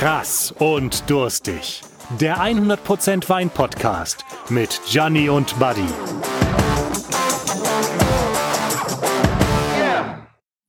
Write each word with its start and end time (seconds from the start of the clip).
Krass 0.00 0.50
und 0.58 1.10
durstig. 1.10 1.82
Der 2.18 2.38
100% 2.38 3.28
Wein 3.28 3.50
Podcast 3.50 4.24
mit 4.48 4.80
Gianni 4.86 5.28
und 5.28 5.58
Buddy. 5.58 5.84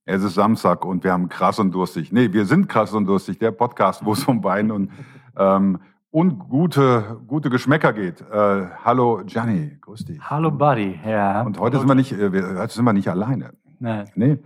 Es 0.03 0.21
ist 0.21 0.33
Samstag 0.33 0.83
und 0.83 1.05
wir 1.05 1.13
haben 1.13 1.29
krass 1.29 1.59
und 1.59 1.71
durstig. 1.71 2.11
Nee, 2.11 2.33
wir 2.33 2.45
sind 2.45 2.67
krass 2.67 2.93
und 2.93 3.05
durstig. 3.05 3.39
Der 3.39 3.51
Podcast, 3.51 4.03
wo 4.03 4.11
es 4.11 4.25
um 4.25 4.43
Wein 4.43 4.69
und, 4.69 4.91
ähm, 5.37 5.79
und 6.09 6.37
gute, 6.49 7.21
gute 7.25 7.49
Geschmäcker 7.49 7.93
geht. 7.93 8.19
Äh, 8.19 8.65
hallo 8.83 9.21
Gianni, 9.25 9.77
grüß 9.79 10.03
dich. 10.03 10.19
Hallo 10.29 10.51
Buddy, 10.51 10.99
ja. 11.07 11.43
Und 11.43 11.57
heute 11.57 11.79
sind 11.79 11.87
wir 11.87 11.95
nicht, 11.95 12.11
äh, 12.11 12.33
wir, 12.33 12.59
heute 12.59 12.73
sind 12.73 12.83
wir 12.83 12.91
nicht 12.91 13.07
alleine. 13.07 13.53
Nein. 13.79 14.05
Nee, 14.13 14.37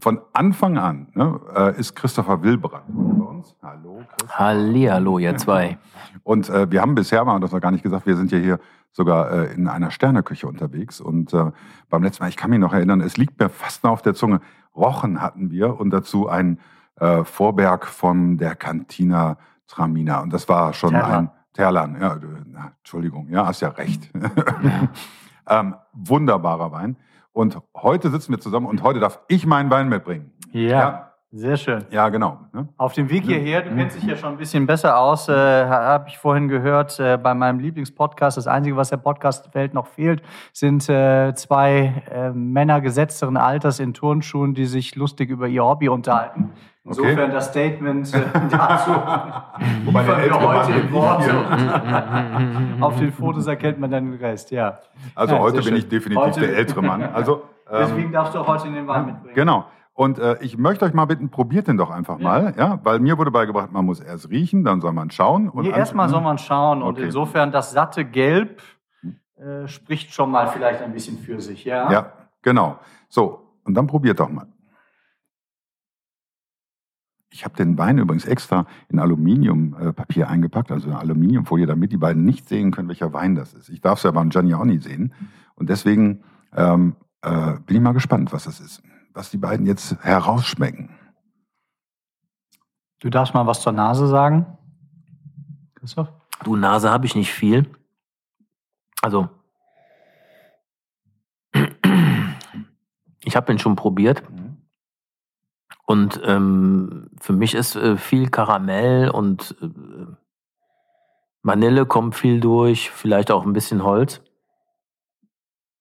von 0.00 0.20
Anfang 0.34 0.76
an 0.76 1.06
ne, 1.14 1.40
äh, 1.54 1.80
ist 1.80 1.94
Christopher 1.94 2.42
Wilbrand 2.42 2.84
bei 2.88 3.24
uns. 3.24 3.56
Hallo. 3.62 3.91
Hallihallo, 4.28 5.18
ihr 5.18 5.36
zwei. 5.36 5.78
Und 6.24 6.48
äh, 6.48 6.70
wir 6.70 6.80
haben 6.80 6.94
bisher 6.94 7.24
mal, 7.24 7.34
und 7.34 7.40
das 7.40 7.52
noch 7.52 7.60
gar 7.60 7.70
nicht 7.70 7.82
gesagt, 7.82 8.06
wir 8.06 8.16
sind 8.16 8.30
ja 8.30 8.38
hier 8.38 8.60
sogar 8.92 9.32
äh, 9.32 9.54
in 9.54 9.66
einer 9.66 9.90
Sterneküche 9.90 10.46
unterwegs. 10.46 11.00
Und 11.00 11.32
äh, 11.34 11.50
beim 11.88 12.02
letzten 12.02 12.22
Mal, 12.22 12.28
ich 12.28 12.36
kann 12.36 12.50
mich 12.50 12.60
noch 12.60 12.72
erinnern, 12.72 13.00
es 13.00 13.16
liegt 13.16 13.40
mir 13.40 13.48
fast 13.48 13.82
noch 13.82 13.92
auf 13.92 14.02
der 14.02 14.14
Zunge, 14.14 14.40
Rochen 14.76 15.20
hatten 15.20 15.50
wir 15.50 15.78
und 15.80 15.90
dazu 15.90 16.28
ein 16.28 16.58
äh, 16.96 17.24
Vorberg 17.24 17.86
von 17.86 18.38
der 18.38 18.54
Cantina 18.54 19.36
Tramina. 19.66 20.20
Und 20.20 20.32
das 20.32 20.48
war 20.48 20.72
schon 20.72 20.90
Terlan. 20.90 21.12
ein 21.12 21.30
Terlan. 21.52 22.00
Ja, 22.00 22.18
na, 22.46 22.72
Entschuldigung, 22.78 23.28
ja, 23.28 23.46
hast 23.46 23.60
ja 23.60 23.68
recht. 23.68 24.10
ähm, 25.48 25.74
wunderbarer 25.92 26.72
Wein. 26.72 26.96
Und 27.32 27.58
heute 27.74 28.10
sitzen 28.10 28.32
wir 28.32 28.40
zusammen 28.40 28.66
und 28.66 28.82
heute 28.82 29.00
darf 29.00 29.20
ich 29.28 29.46
meinen 29.46 29.70
Wein 29.70 29.88
mitbringen. 29.88 30.32
Ja, 30.52 30.68
Ja, 30.80 31.11
sehr 31.34 31.56
schön. 31.56 31.84
ja 31.90 32.08
genau. 32.10 32.38
Ne? 32.52 32.68
Auf 32.76 32.92
dem 32.92 33.08
Weg 33.10 33.24
hierher, 33.24 33.62
du 33.62 33.74
kennst 33.74 33.96
dich 33.96 34.04
ja 34.04 34.16
schon 34.16 34.30
ein 34.32 34.36
bisschen 34.36 34.66
besser 34.66 34.98
aus, 34.98 35.28
äh, 35.28 35.32
habe 35.66 36.08
ich 36.08 36.18
vorhin 36.18 36.48
gehört, 36.48 37.00
äh, 37.00 37.16
bei 37.16 37.32
meinem 37.34 37.58
Lieblingspodcast. 37.58 38.36
Das 38.36 38.46
Einzige, 38.46 38.76
was 38.76 38.90
der 38.90 38.98
Podcastwelt 38.98 39.72
noch 39.74 39.86
fehlt, 39.86 40.22
sind 40.52 40.88
äh, 40.88 41.32
zwei 41.34 42.02
äh, 42.10 42.30
Männer 42.30 42.80
gesetzteren 42.82 43.36
Alters 43.36 43.80
in 43.80 43.94
Turnschuhen, 43.94 44.52
die 44.54 44.66
sich 44.66 44.94
lustig 44.94 45.30
über 45.30 45.48
ihr 45.48 45.64
Hobby 45.64 45.88
unterhalten. 45.88 46.50
Insofern 46.84 47.12
Okay. 47.26 47.32
das 47.32 47.46
Statement 47.46 48.12
äh, 48.12 48.18
dazu 48.50 48.90
Wobei 49.84 50.02
der 50.02 50.16
wir 50.24 50.40
heute 50.40 50.72
im 50.72 50.92
Wort. 50.92 51.22
Auf 52.80 52.98
den 52.98 53.12
Fotos 53.12 53.46
erkennt 53.46 53.78
man 53.78 53.90
dann 53.90 54.10
den 54.10 54.20
Rest, 54.20 54.50
ja. 54.50 54.78
Also 55.14 55.36
Ja, 55.36 55.40
heute 55.40 55.56
bin 55.58 55.64
schön. 55.64 55.76
ich 55.76 55.88
definitiv 55.88 56.24
Heute- 56.24 56.40
der 56.40 56.56
ältere 56.56 56.82
Mann. 56.82 57.02
Also 57.14 57.42
ähm, 57.70 57.78
Deswegen 57.80 58.12
darfst 58.12 58.34
du 58.34 58.40
auch 58.40 58.46
heute 58.48 58.70
den 58.70 58.86
Wein 58.86 59.06
mitbringen. 59.06 59.34
Genau. 59.34 59.64
Und 59.94 60.18
äh, 60.18 60.38
ich 60.40 60.56
möchte 60.56 60.84
euch 60.86 60.94
mal 60.94 61.04
bitten, 61.04 61.28
probiert 61.30 61.68
den 61.68 61.76
doch 61.76 61.90
einfach 61.90 62.18
Ja. 62.18 62.24
mal, 62.24 62.54
ja, 62.56 62.80
weil 62.82 62.98
mir 62.98 63.18
wurde 63.18 63.30
beigebracht, 63.30 63.72
man 63.72 63.84
muss 63.84 64.00
erst 64.00 64.30
riechen, 64.30 64.64
dann 64.64 64.80
soll 64.80 64.92
man 64.92 65.10
schauen. 65.10 65.48
Und 65.50 65.64
Nee, 65.64 65.70
erstmal 65.70 66.08
soll 66.08 66.22
man 66.22 66.38
schauen 66.38 66.82
und 66.82 66.94
Okay. 66.94 67.04
insofern 67.04 67.52
das 67.52 67.72
satte 67.72 68.04
Gelb 68.04 68.62
äh, 69.36 69.68
spricht 69.68 70.12
schon 70.14 70.30
mal 70.30 70.48
vielleicht 70.48 70.80
ein 70.82 70.92
bisschen 70.92 71.18
für 71.18 71.40
sich, 71.40 71.64
ja? 71.64 71.90
Ja, 71.92 72.12
genau. 72.40 72.78
So, 73.08 73.50
und 73.64 73.74
dann 73.74 73.86
probiert 73.86 74.18
doch 74.20 74.30
mal. 74.30 74.46
Ich 77.30 77.44
habe 77.44 77.56
den 77.56 77.78
Wein 77.78 77.98
übrigens 77.98 78.26
extra 78.26 78.66
in 78.88 78.98
Aluminiumpapier 78.98 80.28
eingepackt, 80.28 80.70
also 80.70 80.88
in 80.88 80.94
Aluminiumfolie, 80.94 81.66
damit 81.66 81.90
die 81.90 81.96
beiden 81.96 82.24
nicht 82.24 82.46
sehen 82.48 82.70
können, 82.72 82.88
welcher 82.88 83.12
Wein 83.14 83.34
das 83.34 83.54
ist. 83.54 83.68
Ich 83.70 83.80
darf 83.80 83.98
es 83.98 84.04
ja 84.04 84.10
beim 84.10 84.28
Gianni 84.28 84.54
auch 84.54 84.64
nicht 84.64 84.82
sehen. 84.84 85.14
Und 85.54 85.70
deswegen 85.70 86.22
ähm, 86.54 86.94
äh, 87.22 87.54
bin 87.66 87.76
ich 87.76 87.82
mal 87.82 87.92
gespannt, 87.92 88.32
was 88.34 88.44
das 88.44 88.60
ist. 88.60 88.82
Was 89.14 89.30
die 89.30 89.38
beiden 89.38 89.66
jetzt 89.66 89.96
herausschmecken. 90.02 90.98
Du 93.00 93.10
darfst 93.10 93.34
mal 93.34 93.46
was 93.46 93.60
zur 93.60 93.72
Nase 93.72 94.06
sagen. 94.06 94.58
Christoph? 95.74 96.08
Du, 96.44 96.56
Nase 96.56 96.90
habe 96.90 97.06
ich 97.06 97.14
nicht 97.14 97.32
viel. 97.32 97.68
Also, 99.02 99.28
ich 103.24 103.36
habe 103.36 103.52
ihn 103.52 103.58
schon 103.58 103.76
probiert. 103.76 104.22
Und 105.84 106.20
ähm, 106.24 107.10
für 107.20 107.32
mich 107.32 107.54
ist 107.54 107.76
äh, 107.76 107.96
viel 107.96 108.30
Karamell 108.30 109.10
und 109.10 109.56
äh, 109.60 109.68
Vanille 111.42 111.86
kommt 111.86 112.14
viel 112.14 112.40
durch, 112.40 112.90
vielleicht 112.90 113.30
auch 113.30 113.44
ein 113.44 113.52
bisschen 113.52 113.82
Holz. 113.82 114.22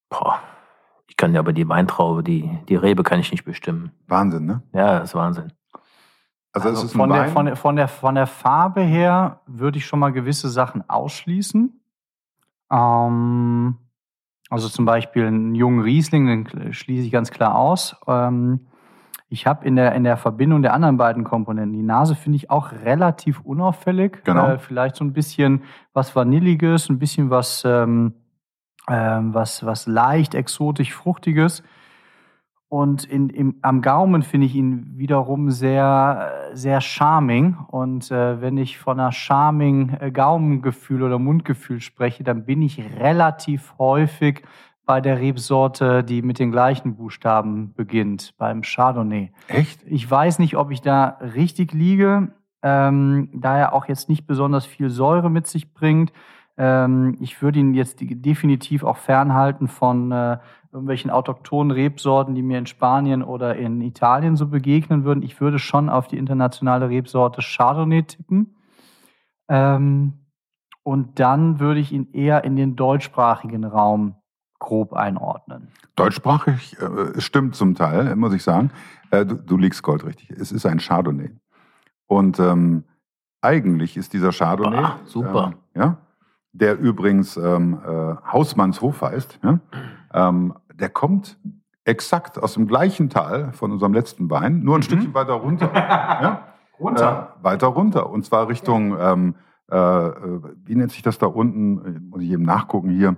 Boah, 0.10 0.42
kann 1.22 1.36
ja 1.36 1.40
aber 1.40 1.54
die 1.54 1.70
Weintraube, 1.70 2.24
die, 2.24 2.50
die 2.68 2.76
Rebe 2.76 3.04
kann 3.04 3.20
ich 3.20 3.32
nicht 3.32 3.46
bestimmen. 3.46 3.92
Wahnsinn, 4.08 4.46
ne? 4.46 4.64
Ja, 4.74 5.00
das 5.00 5.10
ist 5.10 5.16
Wahnsinn. 5.16 5.54
Also, 6.52 6.70
es 6.70 6.84
ist 6.84 6.96
ein 6.96 6.98
von, 6.98 7.10
der, 7.12 7.28
von, 7.28 7.46
der, 7.46 7.56
von, 7.56 7.76
der, 7.76 7.88
von 7.88 8.16
der 8.16 8.26
Farbe 8.26 8.82
her 8.82 9.42
würde 9.46 9.78
ich 9.78 9.86
schon 9.86 10.00
mal 10.00 10.12
gewisse 10.12 10.50
Sachen 10.50 10.90
ausschließen. 10.90 11.80
Ähm, 12.72 13.78
also 14.50 14.68
zum 14.68 14.86
Beispiel 14.86 15.28
einen 15.28 15.54
jungen 15.54 15.82
Riesling, 15.82 16.26
den 16.26 16.74
schließe 16.74 17.06
ich 17.06 17.12
ganz 17.12 17.30
klar 17.30 17.56
aus. 17.56 17.96
Ähm, 18.08 18.62
ich 19.30 19.46
habe 19.46 19.64
in 19.64 19.76
der, 19.76 19.94
in 19.94 20.04
der 20.04 20.18
Verbindung 20.18 20.64
der 20.64 20.74
anderen 20.74 20.98
beiden 20.98 21.24
Komponenten, 21.24 21.78
die 21.78 21.84
Nase 21.84 22.16
finde 22.16 22.38
ich 22.38 22.50
auch 22.50 22.72
relativ 22.72 23.42
unauffällig. 23.42 24.24
Genau. 24.24 24.48
Äh, 24.48 24.58
vielleicht 24.58 24.96
so 24.96 25.06
ein 25.06 25.14
bisschen 25.14 25.62
was 25.94 26.16
Vanilliges, 26.16 26.90
ein 26.90 26.98
bisschen 26.98 27.30
was, 27.30 27.62
ähm, 27.64 28.16
ähm, 28.92 29.34
was, 29.34 29.66
was 29.66 29.88
leicht 29.88 30.36
exotisch 30.36 30.94
Fruchtiges. 30.94 31.64
Und 32.68 33.06
in, 33.06 33.30
im, 33.30 33.56
am 33.62 33.82
Gaumen 33.82 34.22
finde 34.22 34.48
ich 34.48 34.56
ihn 34.56 34.98
wiederum 34.98 35.50
sehr, 35.50 36.32
sehr 36.54 36.82
charming. 36.82 37.58
Und 37.68 38.12
äh, 38.12 38.42
wenn 38.42 38.58
ich 38.58 38.78
von 38.78 39.00
einer 39.00 39.14
charming 39.14 39.98
äh, 40.00 40.12
Gaumengefühl 40.12 41.04
oder 41.04 41.20
Mundgefühl 41.20 41.80
spreche, 41.80 42.24
dann 42.24 42.46
bin 42.46 42.62
ich 42.62 42.82
relativ 43.00 43.74
häufig 43.78 44.44
bei 44.86 45.00
der 45.00 45.20
Rebsorte, 45.20 46.04
die 46.04 46.22
mit 46.22 46.40
den 46.40 46.52
gleichen 46.52 46.96
Buchstaben 46.96 47.74
beginnt, 47.74 48.34
beim 48.38 48.62
Chardonnay. 48.62 49.32
Echt? 49.48 49.82
Ich 49.86 50.10
weiß 50.10 50.40
nicht, 50.40 50.58
ob 50.58 50.72
ich 50.72 50.82
da 50.82 51.18
richtig 51.36 51.72
liege, 51.72 52.34
ähm, 52.62 53.30
da 53.34 53.58
er 53.58 53.74
auch 53.74 53.86
jetzt 53.88 54.10
nicht 54.10 54.28
besonders 54.28 54.66
viel 54.66 54.90
Säure 54.90 55.30
mit 55.30 55.48
sich 55.48 55.74
bringt. 55.74 56.12
Ähm, 56.58 57.18
ich 57.20 57.42
würde 57.42 57.60
ihn 57.60 57.74
jetzt 57.74 57.98
definitiv 58.02 58.84
auch 58.84 58.98
fernhalten 58.98 59.68
von 59.68 60.12
äh, 60.12 60.38
irgendwelchen 60.72 61.12
autochthonen 61.12 61.72
Rebsorten, 61.72 62.36
die 62.36 62.42
mir 62.42 62.58
in 62.58 62.66
Spanien 62.66 63.24
oder 63.24 63.56
in 63.56 63.82
Italien 63.82 64.36
so 64.36 64.48
begegnen 64.48 65.04
würden. 65.04 65.24
Ich 65.24 65.42
würde 65.42 65.60
schon 65.60 65.90
auf 65.90 66.08
die 66.08 66.18
internationale 66.18 66.90
Rebsorte 66.90 67.42
Chardonnay 67.42 68.04
tippen. 68.04 68.56
Ähm, 69.50 70.14
und 70.84 71.20
dann 71.20 71.60
würde 71.60 71.80
ich 71.80 71.92
ihn 71.92 72.12
eher 72.14 72.44
in 72.44 72.56
den 72.56 72.76
deutschsprachigen 72.76 73.66
Raum 73.66 74.16
grob 74.60 74.94
einordnen. 74.94 75.68
Deutschsprachig 75.96 76.78
äh, 76.80 77.20
stimmt 77.20 77.56
zum 77.56 77.76
Teil, 77.76 78.16
muss 78.16 78.34
ich 78.34 78.44
sagen. 78.44 78.72
Äh, 79.12 79.26
du, 79.26 79.36
du 79.36 79.58
liegst 79.58 79.84
goldrichtig. 79.84 80.30
Es 80.32 80.52
ist 80.52 80.66
ein 80.66 80.80
Chardonnay. 80.80 81.32
Und 82.08 82.40
ähm, 82.40 82.86
eigentlich 83.42 83.98
ist 83.98 84.14
dieser 84.14 84.32
Chardonnay, 84.32 84.84
Ah, 84.84 85.00
super. 85.06 85.54
äh, 85.74 85.80
ja, 85.80 85.98
der 86.54 86.78
übrigens 86.80 87.38
ähm, 87.38 87.80
äh, 87.86 88.16
Hausmannshof 88.32 89.02
heißt, 89.02 89.40
ja, 89.44 89.60
ähm, 90.14 90.54
der 90.74 90.90
kommt 90.90 91.38
exakt 91.86 92.42
aus 92.42 92.54
dem 92.56 92.68
gleichen 92.68 93.10
Tal 93.10 93.54
von 93.54 93.72
unserem 93.72 93.94
letzten 93.94 94.30
Wein, 94.30 94.62
nur 94.64 94.76
ein 94.76 94.80
Mhm. 94.80 94.84
Stückchen 94.84 95.14
weiter 95.14 95.34
runter. 95.34 95.72
ja, 95.74 96.48
äh, 96.80 97.44
weiter 97.44 97.68
runter. 97.68 98.10
Und 98.10 98.26
zwar 98.26 98.48
Richtung, 98.50 98.96
ähm, 99.00 99.36
äh, 99.72 99.78
äh, 99.78 100.42
wie 100.66 100.76
nennt 100.76 100.92
sich 100.92 101.02
das 101.02 101.18
da 101.18 101.28
unten? 101.28 102.10
Muss 102.10 102.22
ich 102.22 102.32
eben 102.32 102.44
nachgucken 102.44 102.90
hier. 102.90 103.16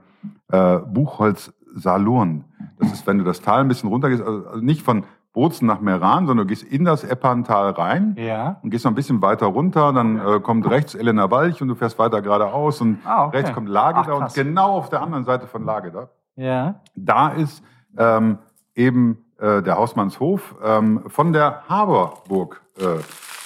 Äh, 0.50 0.80
Buchholz 0.80 1.54
Salurn. 1.76 2.46
Das 2.78 2.92
ist, 2.94 3.08
wenn 3.08 3.18
du 3.18 3.24
das 3.24 3.42
Tal 3.42 3.62
ein 3.62 3.68
bisschen 3.68 3.90
runter 3.90 4.10
gehst, 4.10 4.22
also, 4.22 4.48
also 4.48 4.62
nicht 4.64 4.84
von 4.84 5.06
Bozen 5.34 5.66
nach 5.68 5.82
Meran, 5.82 6.28
sondern 6.28 6.48
du 6.48 6.50
gehst 6.52 6.64
in 6.64 6.86
das 6.86 7.04
Epperntal 7.04 7.72
rein 7.72 8.16
Ja. 8.20 8.58
und 8.62 8.70
gehst 8.70 8.86
noch 8.86 8.92
ein 8.92 8.96
bisschen 8.96 9.22
weiter 9.22 9.48
runter. 9.48 9.92
Dann 9.92 10.20
äh, 10.20 10.40
kommt 10.40 10.70
rechts 10.70 10.94
Elena 10.96 11.30
Walch 11.32 11.62
und 11.62 11.68
du 11.70 11.76
fährst 11.76 11.98
weiter 12.00 12.22
geradeaus 12.22 12.82
und 12.82 13.00
Ah, 13.04 13.26
okay. 13.26 13.38
rechts 13.38 13.54
kommt 13.54 13.68
Lageda 13.68 14.14
Ach, 14.16 14.22
und 14.22 14.34
genau 14.36 14.74
auf 14.78 14.90
der 14.90 15.02
anderen 15.02 15.26
Seite 15.26 15.48
von 15.48 15.66
Lageda 15.66 16.10
Ja. 16.36 16.76
da 16.96 17.30
ist 17.30 17.64
ähm, 17.98 18.38
eben 18.76 19.18
äh, 19.40 19.62
der 19.64 19.78
Hausmannshof 19.78 20.56
ähm, 20.64 21.02
von 21.08 21.34
der 21.34 21.64
Haberburg. 21.68 22.62
Äh, 22.78 22.86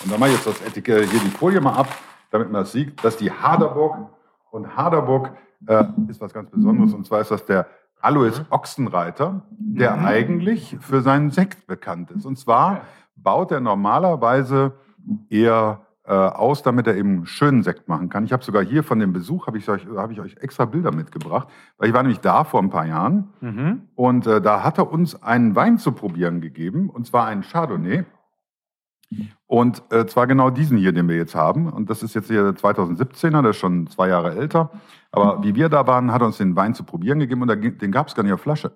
und 0.03 0.11
da 0.11 0.17
mache 0.17 0.29
ich 0.29 0.35
jetzt 0.35 0.47
das 0.47 0.61
Etikett 0.61 1.09
hier 1.09 1.19
die 1.21 1.29
Folie 1.29 1.59
mal 1.61 1.73
ab, 1.73 1.87
damit 2.31 2.51
man 2.51 2.61
das 2.61 2.71
sieht. 2.73 3.03
Das 3.03 3.13
ist 3.15 3.21
die 3.21 3.31
Haderburg. 3.31 3.95
Und 4.51 4.75
Haderburg 4.75 5.31
äh, 5.67 5.83
ist 6.09 6.19
was 6.21 6.33
ganz 6.33 6.49
Besonderes. 6.51 6.93
Und 6.93 7.05
zwar 7.05 7.21
ist 7.21 7.31
das 7.31 7.45
der 7.45 7.65
Alois 8.01 8.41
Ochsenreiter, 8.49 9.41
der 9.49 9.99
eigentlich 10.05 10.77
für 10.79 11.01
seinen 11.01 11.31
Sekt 11.31 11.67
bekannt 11.67 12.11
ist. 12.11 12.25
Und 12.25 12.37
zwar 12.37 12.81
baut 13.15 13.51
er 13.51 13.59
normalerweise 13.59 14.73
eher 15.29 15.81
äh, 16.05 16.13
aus, 16.13 16.63
damit 16.63 16.87
er 16.87 16.95
eben 16.95 17.25
schönen 17.25 17.63
Sekt 17.63 17.89
machen 17.89 18.07
kann. 18.09 18.23
Ich 18.23 18.31
habe 18.31 18.43
sogar 18.43 18.63
hier 18.63 18.83
von 18.83 18.99
dem 18.99 19.11
Besuch, 19.11 19.47
habe 19.47 19.57
ich, 19.57 19.67
euch- 19.69 19.85
habe 19.97 20.13
ich 20.13 20.21
euch 20.21 20.37
extra 20.39 20.63
Bilder 20.65 20.93
mitgebracht, 20.93 21.49
weil 21.77 21.89
ich 21.89 21.93
war 21.93 22.01
nämlich 22.03 22.21
da 22.21 22.43
vor 22.45 22.61
ein 22.61 22.69
paar 22.69 22.85
Jahren 22.85 23.29
Mhm. 23.41 23.81
und 23.95 24.25
äh, 24.25 24.39
da 24.41 24.63
hat 24.63 24.77
er 24.77 24.89
uns 24.89 25.21
einen 25.21 25.55
Wein 25.55 25.77
zu 25.77 25.91
probieren 25.91 26.39
gegeben, 26.39 26.89
und 26.89 27.05
zwar 27.07 27.25
einen 27.25 27.41
Chardonnay. 27.41 28.05
Und 29.45 29.81
äh, 29.91 30.05
zwar 30.05 30.27
genau 30.27 30.49
diesen 30.49 30.77
hier, 30.77 30.91
den 30.91 31.07
wir 31.07 31.15
jetzt 31.15 31.35
haben. 31.35 31.71
Und 31.71 31.89
das 31.89 32.03
ist 32.03 32.13
jetzt 32.13 32.27
hier 32.27 32.43
der 32.43 32.53
2017er, 32.53 33.41
der 33.41 33.51
ist 33.51 33.57
schon 33.57 33.87
zwei 33.87 34.09
Jahre 34.09 34.35
älter. 34.35 34.71
Aber 35.11 35.41
wie 35.43 35.55
wir 35.55 35.69
da 35.69 35.87
waren, 35.87 36.11
hat 36.11 36.21
er 36.21 36.27
uns 36.27 36.37
den 36.37 36.55
Wein 36.55 36.75
zu 36.75 36.83
probieren 36.83 37.19
gegeben 37.19 37.41
und 37.41 37.81
den 37.81 37.91
gab 37.91 38.07
es 38.07 38.15
gar 38.15 38.23
nicht 38.23 38.33
auf 38.33 38.41
Flasche. 38.41 38.75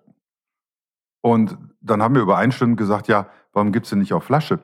Und 1.21 1.57
dann 1.81 2.01
haben 2.01 2.15
wir 2.15 2.21
übereinstimmend 2.21 2.77
gesagt, 2.77 3.07
ja, 3.07 3.27
warum 3.53 3.71
gibt's 3.71 3.89
den 3.89 3.99
nicht 3.99 4.13
auf 4.13 4.23
Flasche? 4.23 4.59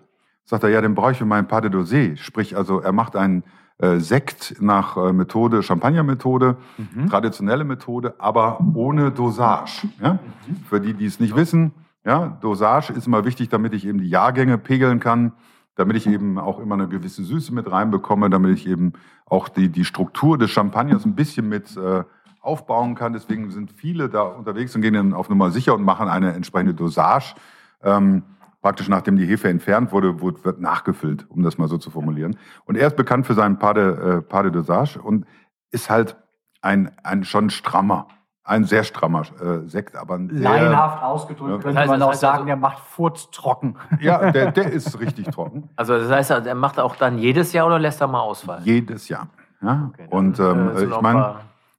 Sagt 0.46 0.64
er, 0.64 0.70
ja, 0.70 0.82
den 0.82 0.96
brauche 0.96 1.12
ich 1.12 1.18
für 1.18 1.26
meinen 1.26 1.48
Pas 1.48 1.62
de 1.62 1.70
Dosé. 1.70 2.16
Sprich, 2.16 2.56
also 2.56 2.80
er 2.80 2.94
macht 2.94 3.16
einen 3.18 3.44
äh, 3.80 3.98
Sekt 3.98 4.56
nach 4.62 4.96
äh, 4.98 5.12
Methode, 5.12 5.62
Champagner-Methode, 5.62 6.56
mhm. 6.78 7.10
traditionelle 7.10 7.66
Methode, 7.66 8.16
aber 8.18 8.60
ohne 8.74 9.12
Dosage. 9.12 9.90
Ja? 10.02 10.14
Mhm. 10.14 10.56
Für 10.68 10.80
die, 10.80 10.94
die 10.94 11.06
es 11.06 11.20
nicht 11.20 11.36
wissen, 11.36 11.74
ja, 12.06 12.38
Dosage 12.42 12.94
ist 12.94 13.06
immer 13.06 13.26
wichtig, 13.26 13.50
damit 13.50 13.74
ich 13.74 13.86
eben 13.86 14.00
die 14.00 14.10
Jahrgänge 14.10 14.58
pegeln 14.58 15.02
kann 15.02 15.34
damit 15.78 15.96
ich 15.96 16.08
eben 16.08 16.38
auch 16.38 16.60
immer 16.60 16.76
eine 16.76 16.88
gewisse 16.88 17.24
Süße 17.24 17.54
mit 17.54 17.72
reinbekomme, 17.72 18.30
damit 18.30 18.58
ich 18.58 18.68
eben 18.68 18.94
auch 19.26 19.48
die, 19.48 19.70
die 19.70 19.86
Struktur 19.86 20.38
des 20.38 20.52
Champagners 20.52 21.06
ein 21.06 21.16
bisschen 21.16 21.48
mit 21.48 21.78
äh, 21.78 22.04
aufbauen 22.42 22.96
kann. 22.96 23.14
Deswegen 23.14 23.52
sind 23.52 23.72
viele 23.72 24.10
da 24.10 24.24
unterwegs 24.24 24.76
und 24.76 24.82
gehen 24.82 24.96
dann 24.96 25.14
auf 25.14 25.30
Nummer 25.30 25.52
sicher 25.52 25.76
und 25.76 25.84
machen 25.84 26.10
eine 26.10 26.34
entsprechende 26.34 26.74
Dosage. 26.74 27.36
Ähm, 27.84 28.24
praktisch 28.62 28.90
nachdem 28.90 29.18
die 29.18 29.26
Hefe 29.26 29.50
entfernt 29.50 29.92
wurde, 29.92 30.20
wird 30.22 30.60
nachgefüllt, 30.60 31.26
um 31.30 31.44
das 31.44 31.58
mal 31.58 31.68
so 31.68 31.78
zu 31.78 31.92
formulieren. 31.92 32.38
Und 32.66 32.76
er 32.76 32.88
ist 32.88 32.96
bekannt 32.96 33.28
für 33.28 33.36
seinen 33.36 33.60
Pas 33.60 33.76
de, 33.76 34.18
äh, 34.18 34.22
Pas 34.22 34.44
de 34.44 34.52
Dosage 34.52 35.00
und 35.00 35.26
ist 35.72 35.90
halt 35.90 36.18
ein, 36.62 36.92
ein 37.04 37.24
schon 37.24 37.50
strammer 37.50 38.08
ein 38.48 38.64
sehr 38.64 38.84
strammer 38.84 39.24
äh, 39.42 39.68
Sekt, 39.68 39.96
aber 39.98 40.16
ein 40.16 40.30
sehr, 40.30 40.42
Laienhaft 40.42 41.04
ausgedrückt 41.04 41.50
ja, 41.50 41.58
könnte 41.58 41.68
das 41.68 41.78
heißt, 41.78 41.90
man 41.90 42.02
auch 42.02 42.14
sagen, 42.14 42.36
also, 42.36 42.46
der 42.46 42.56
macht 42.56 42.80
Furz 42.80 43.30
trocken. 43.32 43.76
Ja, 44.00 44.32
der, 44.32 44.52
der 44.52 44.72
ist 44.72 45.00
richtig 45.00 45.28
trocken. 45.28 45.70
Also 45.76 45.98
das 45.98 46.10
heißt, 46.10 46.32
er 46.32 46.56
macht 46.56 46.80
auch 46.80 46.96
dann 46.96 47.18
jedes 47.18 47.52
Jahr 47.54 47.68
oder 47.68 47.78
lässt 47.78 48.00
er 48.00 48.08
mal 48.08 48.22
ausfallen? 48.22 48.64
Jedes 48.64 49.10
Jahr. 49.10 49.28
Ja? 49.62 49.92
Okay, 49.92 50.08
und 50.10 50.40
ähm, 50.40 50.72
äh, 50.76 50.84
ich 50.86 51.02
meine, 51.02 51.36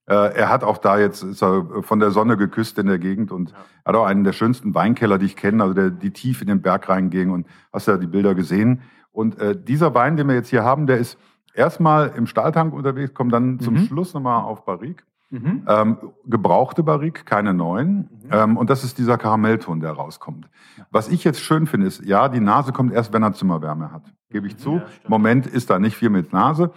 äh, 0.06 0.34
er 0.34 0.48
hat 0.50 0.62
auch 0.62 0.78
da 0.78 0.98
jetzt 0.98 1.22
ist 1.22 1.42
er 1.42 1.64
von 1.82 2.00
der 2.00 2.10
Sonne 2.10 2.36
geküsst 2.36 2.78
in 2.78 2.86
der 2.86 2.98
Gegend 2.98 3.32
und 3.32 3.50
ja. 3.50 3.56
hat 3.86 3.94
auch 3.94 4.04
einen 4.04 4.24
der 4.24 4.32
schönsten 4.32 4.74
Weinkeller, 4.74 5.18
die 5.18 5.26
ich 5.26 5.36
kenne, 5.36 5.62
also 5.62 5.74
der, 5.74 5.90
die 5.90 6.12
tief 6.12 6.42
in 6.42 6.48
den 6.48 6.60
Berg 6.60 6.88
reingehen 6.88 7.30
und 7.30 7.46
hast 7.72 7.88
ja 7.88 7.96
die 7.96 8.06
Bilder 8.06 8.34
gesehen. 8.34 8.82
Und 9.10 9.38
äh, 9.40 9.56
dieser 9.56 9.94
Wein, 9.94 10.16
den 10.16 10.28
wir 10.28 10.34
jetzt 10.34 10.50
hier 10.50 10.64
haben, 10.64 10.86
der 10.86 10.98
ist 10.98 11.18
erstmal 11.54 12.12
im 12.14 12.26
Stahltank 12.26 12.74
unterwegs, 12.74 13.14
kommt 13.14 13.32
dann 13.32 13.52
mhm. 13.52 13.60
zum 13.60 13.78
Schluss 13.78 14.12
nochmal 14.12 14.42
auf 14.42 14.64
Barrique. 14.64 15.04
Mhm. 15.30 15.64
Ähm, 15.66 15.98
gebrauchte 16.24 16.82
Barrique, 16.82 17.24
keine 17.24 17.52
neuen. 17.52 17.96
Mhm. 17.96 18.08
Ähm, 18.30 18.56
und 18.56 18.70
das 18.70 18.84
ist 18.84 18.96
dieser 18.98 19.18
Karamellton, 19.18 19.80
der 19.80 19.92
rauskommt. 19.92 20.48
Was 20.90 21.08
ich 21.08 21.22
jetzt 21.24 21.40
schön 21.40 21.66
finde, 21.66 21.86
ist, 21.86 22.04
ja, 22.04 22.28
die 22.28 22.40
Nase 22.40 22.72
kommt 22.72 22.92
erst, 22.92 23.12
wenn 23.12 23.22
er 23.22 23.34
Zimmerwärme 23.34 23.92
hat. 23.92 24.12
Gebe 24.30 24.46
ich 24.46 24.56
zu. 24.56 24.76
Ja, 24.76 24.86
Moment 25.06 25.46
ist 25.46 25.70
da 25.70 25.78
nicht 25.78 25.96
viel 25.96 26.10
mit 26.10 26.32
Nase. 26.32 26.70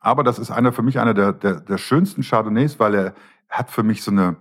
Aber 0.00 0.22
das 0.22 0.38
ist 0.38 0.50
einer 0.50 0.72
für 0.72 0.82
mich 0.82 0.98
einer 0.98 1.12
der, 1.12 1.32
der, 1.32 1.60
der 1.60 1.78
schönsten 1.78 2.22
Chardonnays, 2.22 2.78
weil 2.78 2.94
er 2.94 3.14
hat 3.48 3.70
für 3.70 3.82
mich 3.82 4.02
so 4.02 4.10
eine 4.10 4.36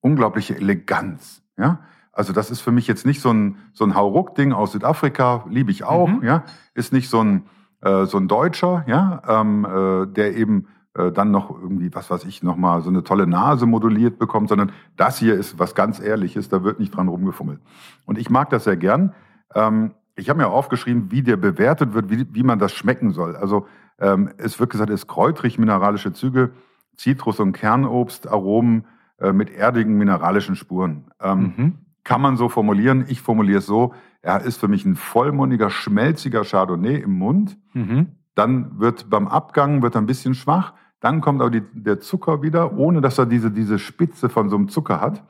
unglaubliche 0.00 0.56
Eleganz. 0.56 1.42
Ja? 1.56 1.80
Also 2.12 2.32
das 2.32 2.50
ist 2.50 2.60
für 2.60 2.72
mich 2.72 2.86
jetzt 2.86 3.06
nicht 3.06 3.20
so 3.20 3.32
ein, 3.32 3.56
so 3.72 3.84
ein 3.84 3.94
Hauruck-Ding 3.94 4.52
aus 4.52 4.72
Südafrika, 4.72 5.44
liebe 5.48 5.70
ich 5.70 5.84
auch. 5.84 6.08
Mhm. 6.08 6.24
Ja? 6.24 6.44
Ist 6.74 6.92
nicht 6.92 7.08
so 7.08 7.22
ein, 7.22 7.46
äh, 7.82 8.06
so 8.06 8.18
ein 8.18 8.28
Deutscher, 8.28 8.84
ja? 8.86 9.22
Ähm, 9.28 9.64
äh, 9.64 10.06
der 10.06 10.36
eben 10.36 10.66
äh, 10.94 11.12
dann 11.12 11.30
noch 11.30 11.50
irgendwie, 11.50 11.94
was 11.94 12.10
weiß 12.10 12.24
ich, 12.24 12.42
nochmal 12.42 12.82
so 12.82 12.90
eine 12.90 13.04
tolle 13.04 13.26
Nase 13.26 13.66
moduliert 13.66 14.18
bekommt, 14.18 14.48
sondern 14.48 14.72
das 14.96 15.18
hier 15.18 15.34
ist 15.34 15.58
was 15.58 15.74
ganz 15.74 16.00
Ehrliches, 16.00 16.48
da 16.48 16.64
wird 16.64 16.80
nicht 16.80 16.94
dran 16.94 17.08
rumgefummelt. 17.08 17.60
Und 18.06 18.18
ich 18.18 18.30
mag 18.30 18.50
das 18.50 18.64
sehr 18.64 18.76
gern. 18.76 19.14
Ähm, 19.54 19.92
ich 20.16 20.28
habe 20.28 20.40
mir 20.40 20.48
aufgeschrieben, 20.48 21.10
wie 21.10 21.22
der 21.22 21.36
bewertet 21.36 21.94
wird, 21.94 22.10
wie, 22.10 22.26
wie 22.34 22.42
man 22.42 22.58
das 22.58 22.72
schmecken 22.72 23.12
soll. 23.12 23.36
Also 23.36 23.66
ähm, 23.98 24.30
es 24.36 24.58
wird 24.58 24.70
gesagt, 24.70 24.90
es 24.90 25.02
ist 25.02 25.06
kräutrig, 25.06 25.58
mineralische 25.58 26.12
Züge, 26.12 26.50
Zitrus- 26.96 27.40
und 27.40 27.52
Kernobst, 27.52 28.28
Aromen 28.28 28.84
äh, 29.18 29.32
mit 29.32 29.50
erdigen 29.50 29.96
mineralischen 29.96 30.56
Spuren. 30.56 31.10
Ähm, 31.20 31.54
mhm. 31.56 31.74
Kann 32.02 32.20
man 32.20 32.36
so 32.36 32.48
formulieren. 32.48 33.04
Ich 33.08 33.20
formuliere 33.20 33.58
es 33.58 33.66
so, 33.66 33.94
er 34.22 34.40
ist 34.42 34.58
für 34.58 34.68
mich 34.68 34.84
ein 34.84 34.96
vollmundiger, 34.96 35.70
schmelziger 35.70 36.44
Chardonnay 36.44 36.96
im 36.96 37.12
Mund. 37.12 37.58
Mhm. 37.74 38.08
Dann 38.34 38.78
wird 38.78 39.10
beim 39.10 39.28
Abgang 39.28 39.82
wird 39.82 39.96
er 39.96 40.00
ein 40.00 40.06
bisschen 40.06 40.34
schwach. 40.34 40.74
Dann 41.00 41.20
kommt 41.20 41.40
aber 41.40 41.50
die, 41.50 41.62
der 41.72 42.00
Zucker 42.00 42.42
wieder, 42.42 42.76
ohne 42.76 43.00
dass 43.00 43.18
er 43.18 43.26
diese, 43.26 43.50
diese 43.50 43.78
Spitze 43.78 44.28
von 44.28 44.50
so 44.50 44.56
einem 44.56 44.68
Zucker 44.68 45.00
hat. 45.00 45.22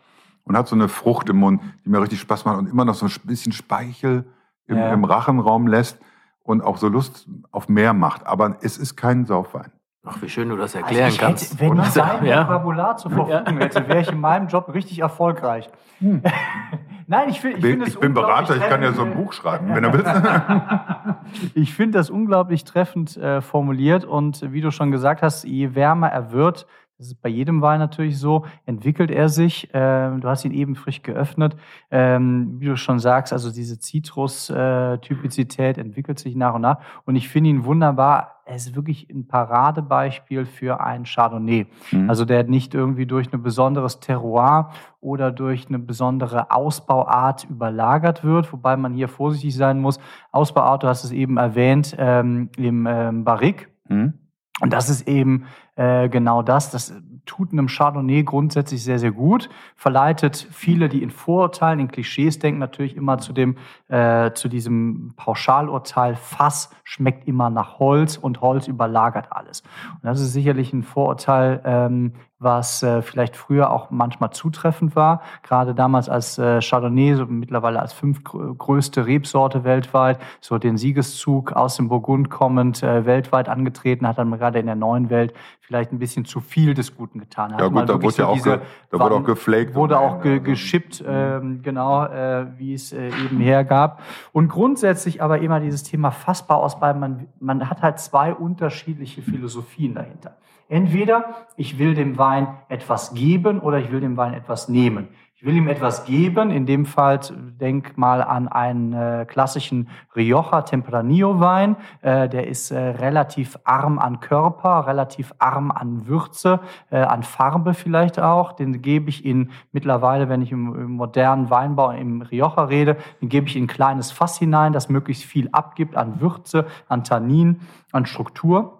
Und 0.44 0.56
hat 0.56 0.68
so 0.68 0.74
eine 0.74 0.88
Frucht 0.88 1.28
im 1.28 1.36
Mund, 1.36 1.62
die 1.84 1.90
mir 1.90 2.00
richtig 2.00 2.20
Spaß 2.20 2.44
macht 2.44 2.58
und 2.58 2.66
immer 2.66 2.84
noch 2.84 2.94
so 2.94 3.06
ein 3.06 3.12
bisschen 3.24 3.52
Speichel 3.52 4.24
im, 4.66 4.78
ja. 4.78 4.92
im 4.92 5.04
Rachenraum 5.04 5.66
lässt 5.66 5.98
und 6.42 6.62
auch 6.62 6.78
so 6.78 6.88
Lust 6.88 7.28
auf 7.52 7.68
mehr 7.68 7.92
macht. 7.92 8.26
Aber 8.26 8.56
es 8.62 8.78
ist 8.78 8.96
kein 8.96 9.26
Saufwein. 9.26 9.70
Ach, 10.04 10.20
wie 10.22 10.28
schön 10.28 10.48
du 10.48 10.56
das 10.56 10.74
erklären 10.74 11.04
also 11.04 11.18
kannst. 11.18 11.52
Hätte, 11.52 11.60
wenn 11.60 11.78
ich 11.78 11.88
dein 11.90 12.24
ja. 12.24 12.48
Vokabular 12.48 12.96
zur 12.96 13.10
Verfügung 13.10 13.58
hätte, 13.58 13.86
wäre 13.86 14.00
ich 14.00 14.10
in 14.10 14.20
meinem 14.20 14.48
Job 14.48 14.72
richtig 14.72 14.98
erfolgreich. 14.98 15.68
Hm. 15.98 16.22
Nein, 17.10 17.28
ich, 17.28 17.40
find, 17.40 17.58
ich 17.58 17.64
es 17.64 17.88
Ich 17.88 17.98
bin 17.98 18.14
Berater, 18.14 18.54
ich 18.54 18.62
kann 18.62 18.84
ja 18.84 18.92
so 18.92 19.02
ein 19.02 19.14
Buch 19.14 19.32
schreiben, 19.32 19.74
wenn 19.74 19.82
du 19.82 19.92
willst. 19.92 21.54
ich 21.56 21.74
finde 21.74 21.98
das 21.98 22.08
unglaublich 22.08 22.62
treffend 22.62 23.16
äh, 23.16 23.40
formuliert 23.40 24.04
und 24.04 24.52
wie 24.52 24.60
du 24.60 24.70
schon 24.70 24.92
gesagt 24.92 25.20
hast, 25.20 25.42
je 25.42 25.74
wärmer 25.74 26.06
er 26.06 26.30
wird, 26.30 26.68
das 27.00 27.06
ist 27.06 27.22
bei 27.22 27.30
jedem 27.30 27.62
Wein 27.62 27.78
natürlich 27.78 28.18
so, 28.18 28.44
entwickelt 28.66 29.10
er 29.10 29.30
sich. 29.30 29.70
Ähm, 29.72 30.20
du 30.20 30.28
hast 30.28 30.44
ihn 30.44 30.52
eben 30.52 30.74
frisch 30.74 31.00
geöffnet. 31.00 31.56
Ähm, 31.90 32.56
wie 32.58 32.66
du 32.66 32.76
schon 32.76 32.98
sagst, 32.98 33.32
also 33.32 33.50
diese 33.50 33.78
Zitrus-Typizität 33.78 35.78
entwickelt 35.78 36.18
sich 36.18 36.36
nach 36.36 36.52
und 36.52 36.60
nach. 36.60 36.80
Und 37.06 37.16
ich 37.16 37.30
finde 37.30 37.48
ihn 37.48 37.64
wunderbar. 37.64 38.42
Er 38.44 38.56
ist 38.56 38.76
wirklich 38.76 39.08
ein 39.08 39.26
Paradebeispiel 39.26 40.44
für 40.44 40.82
einen 40.82 41.06
Chardonnay. 41.06 41.68
Mhm. 41.90 42.10
Also 42.10 42.26
der 42.26 42.44
nicht 42.44 42.74
irgendwie 42.74 43.06
durch 43.06 43.32
ein 43.32 43.42
besonderes 43.42 44.00
Terroir 44.00 44.68
oder 45.00 45.32
durch 45.32 45.68
eine 45.68 45.78
besondere 45.78 46.50
Ausbauart 46.50 47.48
überlagert 47.48 48.24
wird, 48.24 48.52
wobei 48.52 48.76
man 48.76 48.92
hier 48.92 49.08
vorsichtig 49.08 49.56
sein 49.56 49.80
muss. 49.80 49.98
Ausbauart, 50.32 50.82
du 50.82 50.88
hast 50.88 51.04
es 51.04 51.12
eben 51.12 51.38
erwähnt, 51.38 51.96
ähm, 51.98 52.50
im 52.58 52.86
ähm, 52.86 53.24
Barrique. 53.24 53.68
Mhm. 53.88 54.18
Und 54.60 54.74
das 54.74 54.90
ist 54.90 55.08
eben 55.08 55.46
äh, 55.80 56.10
genau 56.10 56.42
das. 56.42 56.70
Das 56.70 56.92
tut 57.24 57.52
einem 57.52 57.66
Chardonnay 57.66 58.22
grundsätzlich 58.22 58.84
sehr, 58.84 58.98
sehr 58.98 59.12
gut. 59.12 59.48
Verleitet 59.76 60.46
viele, 60.50 60.90
die 60.90 61.02
in 61.02 61.10
Vorurteilen, 61.10 61.80
in 61.80 61.88
Klischees 61.88 62.38
denken, 62.38 62.60
natürlich 62.60 62.96
immer 62.96 63.16
zu 63.16 63.32
dem, 63.32 63.56
äh, 63.88 64.32
zu 64.32 64.48
diesem 64.48 65.14
Pauschalurteil. 65.16 66.16
Fass 66.16 66.68
schmeckt 66.84 67.26
immer 67.26 67.48
nach 67.48 67.78
Holz 67.78 68.18
und 68.18 68.42
Holz 68.42 68.68
überlagert 68.68 69.28
alles. 69.30 69.62
Und 69.94 70.04
das 70.04 70.20
ist 70.20 70.34
sicherlich 70.34 70.74
ein 70.74 70.82
Vorurteil, 70.82 71.62
ähm, 71.64 72.12
was 72.40 72.82
äh, 72.82 73.02
vielleicht 73.02 73.36
früher 73.36 73.70
auch 73.70 73.90
manchmal 73.90 74.30
zutreffend 74.30 74.96
war. 74.96 75.20
Gerade 75.42 75.74
damals 75.74 76.08
als 76.08 76.38
äh, 76.38 76.60
Chardonnay, 76.60 77.14
so 77.14 77.26
mittlerweile 77.26 77.80
als 77.80 77.92
fünftgrößte 77.92 79.06
Rebsorte 79.06 79.62
weltweit, 79.62 80.18
so 80.40 80.56
den 80.56 80.78
Siegeszug 80.78 81.52
aus 81.52 81.76
dem 81.76 81.88
Burgund 81.88 82.30
kommend 82.30 82.82
äh, 82.82 83.04
weltweit 83.04 83.50
angetreten 83.50 84.06
hat, 84.08 84.16
dann 84.16 84.30
gerade 84.30 84.58
in 84.58 84.66
der 84.66 84.74
neuen 84.74 85.10
Welt 85.10 85.34
vielleicht 85.60 85.92
ein 85.92 85.98
bisschen 85.98 86.24
zu 86.24 86.40
viel 86.40 86.72
des 86.72 86.96
Guten 86.96 87.20
getan 87.20 87.52
hat. 87.52 87.60
Ja 87.60 87.68
gut, 87.68 87.88
da 87.88 88.02
wurde 88.02 88.10
so 88.10 88.22
ja 88.22 88.28
auch, 88.28 88.42
ge, 88.42 88.58
da 88.90 88.98
wurde 88.98 89.14
auch 89.14 89.24
geflaked. 89.24 89.74
Wurde 89.74 90.00
auch 90.00 90.22
ge, 90.22 90.40
geschippt, 90.40 91.04
ähm, 91.06 91.60
genau, 91.62 92.06
äh, 92.06 92.46
wie 92.56 92.72
es 92.72 92.92
äh, 92.92 93.08
eben 93.08 93.38
hergab. 93.38 94.00
Und 94.32 94.48
grundsätzlich 94.48 95.22
aber 95.22 95.40
immer 95.40 95.60
dieses 95.60 95.82
Thema 95.82 96.10
fassbar 96.10 96.56
aus, 96.58 96.80
weil 96.80 96.94
man, 96.94 97.28
man 97.38 97.68
hat 97.68 97.82
halt 97.82 98.00
zwei 98.00 98.34
unterschiedliche 98.34 99.20
Philosophien 99.22 99.94
dahinter. 99.94 100.38
Entweder 100.70 101.34
ich 101.56 101.80
will 101.80 101.94
dem 101.94 102.16
Wein 102.16 102.29
etwas 102.68 103.14
geben 103.14 103.60
oder 103.60 103.78
ich 103.78 103.90
will 103.90 104.00
dem 104.00 104.16
Wein 104.16 104.34
etwas 104.34 104.68
nehmen. 104.68 105.08
Ich 105.40 105.46
will 105.46 105.56
ihm 105.56 105.68
etwas 105.68 106.04
geben, 106.04 106.50
in 106.50 106.66
dem 106.66 106.84
Fall 106.84 107.18
denk 107.58 107.96
mal 107.96 108.22
an 108.22 108.46
einen 108.46 108.92
äh, 108.92 109.24
klassischen 109.26 109.88
Rioja 110.14 110.60
Tempranillo 110.60 111.40
Wein, 111.40 111.76
äh, 112.02 112.28
der 112.28 112.46
ist 112.46 112.70
äh, 112.70 112.78
relativ 112.78 113.58
arm 113.64 113.98
an 113.98 114.20
Körper, 114.20 114.86
relativ 114.86 115.32
arm 115.38 115.70
an 115.70 116.06
Würze, 116.06 116.60
äh, 116.90 116.98
an 116.98 117.22
Farbe 117.22 117.72
vielleicht 117.72 118.20
auch. 118.20 118.52
Den 118.52 118.82
gebe 118.82 119.08
ich 119.08 119.24
in 119.24 119.50
mittlerweile, 119.72 120.28
wenn 120.28 120.42
ich 120.42 120.52
im, 120.52 120.74
im 120.74 120.90
modernen 120.90 121.48
Weinbau 121.48 121.90
im 121.92 122.20
Rioja 122.20 122.64
rede, 122.64 122.98
den 123.22 123.30
gebe 123.30 123.46
ich 123.46 123.56
in 123.56 123.64
ein 123.64 123.66
kleines 123.66 124.12
Fass 124.12 124.38
hinein, 124.38 124.74
das 124.74 124.90
möglichst 124.90 125.24
viel 125.24 125.48
abgibt 125.52 125.96
an 125.96 126.20
Würze, 126.20 126.66
an 126.86 127.02
Tannin, 127.02 127.62
an 127.92 128.04
Struktur. 128.04 128.79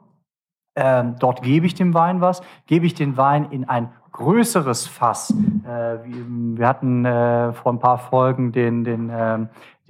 Ähm, 0.83 1.17
dort 1.19 1.43
gebe 1.43 1.67
ich 1.67 1.75
dem 1.75 1.93
Wein 1.93 2.23
was, 2.23 2.41
gebe 2.67 2.87
ich 2.87 2.95
den 2.95 3.19
Wein 3.19 3.49
in 3.51 3.69
ein 3.69 3.91
größeres 4.13 4.87
Fass. 4.87 5.31
Äh, 5.31 5.99
wir 6.07 6.67
hatten 6.67 7.05
äh, 7.05 7.53
vor 7.53 7.73
ein 7.73 7.79
paar 7.79 7.99
Folgen 7.99 8.51
den, 8.51 8.85
den, 8.85 9.11
äh, 9.11 9.41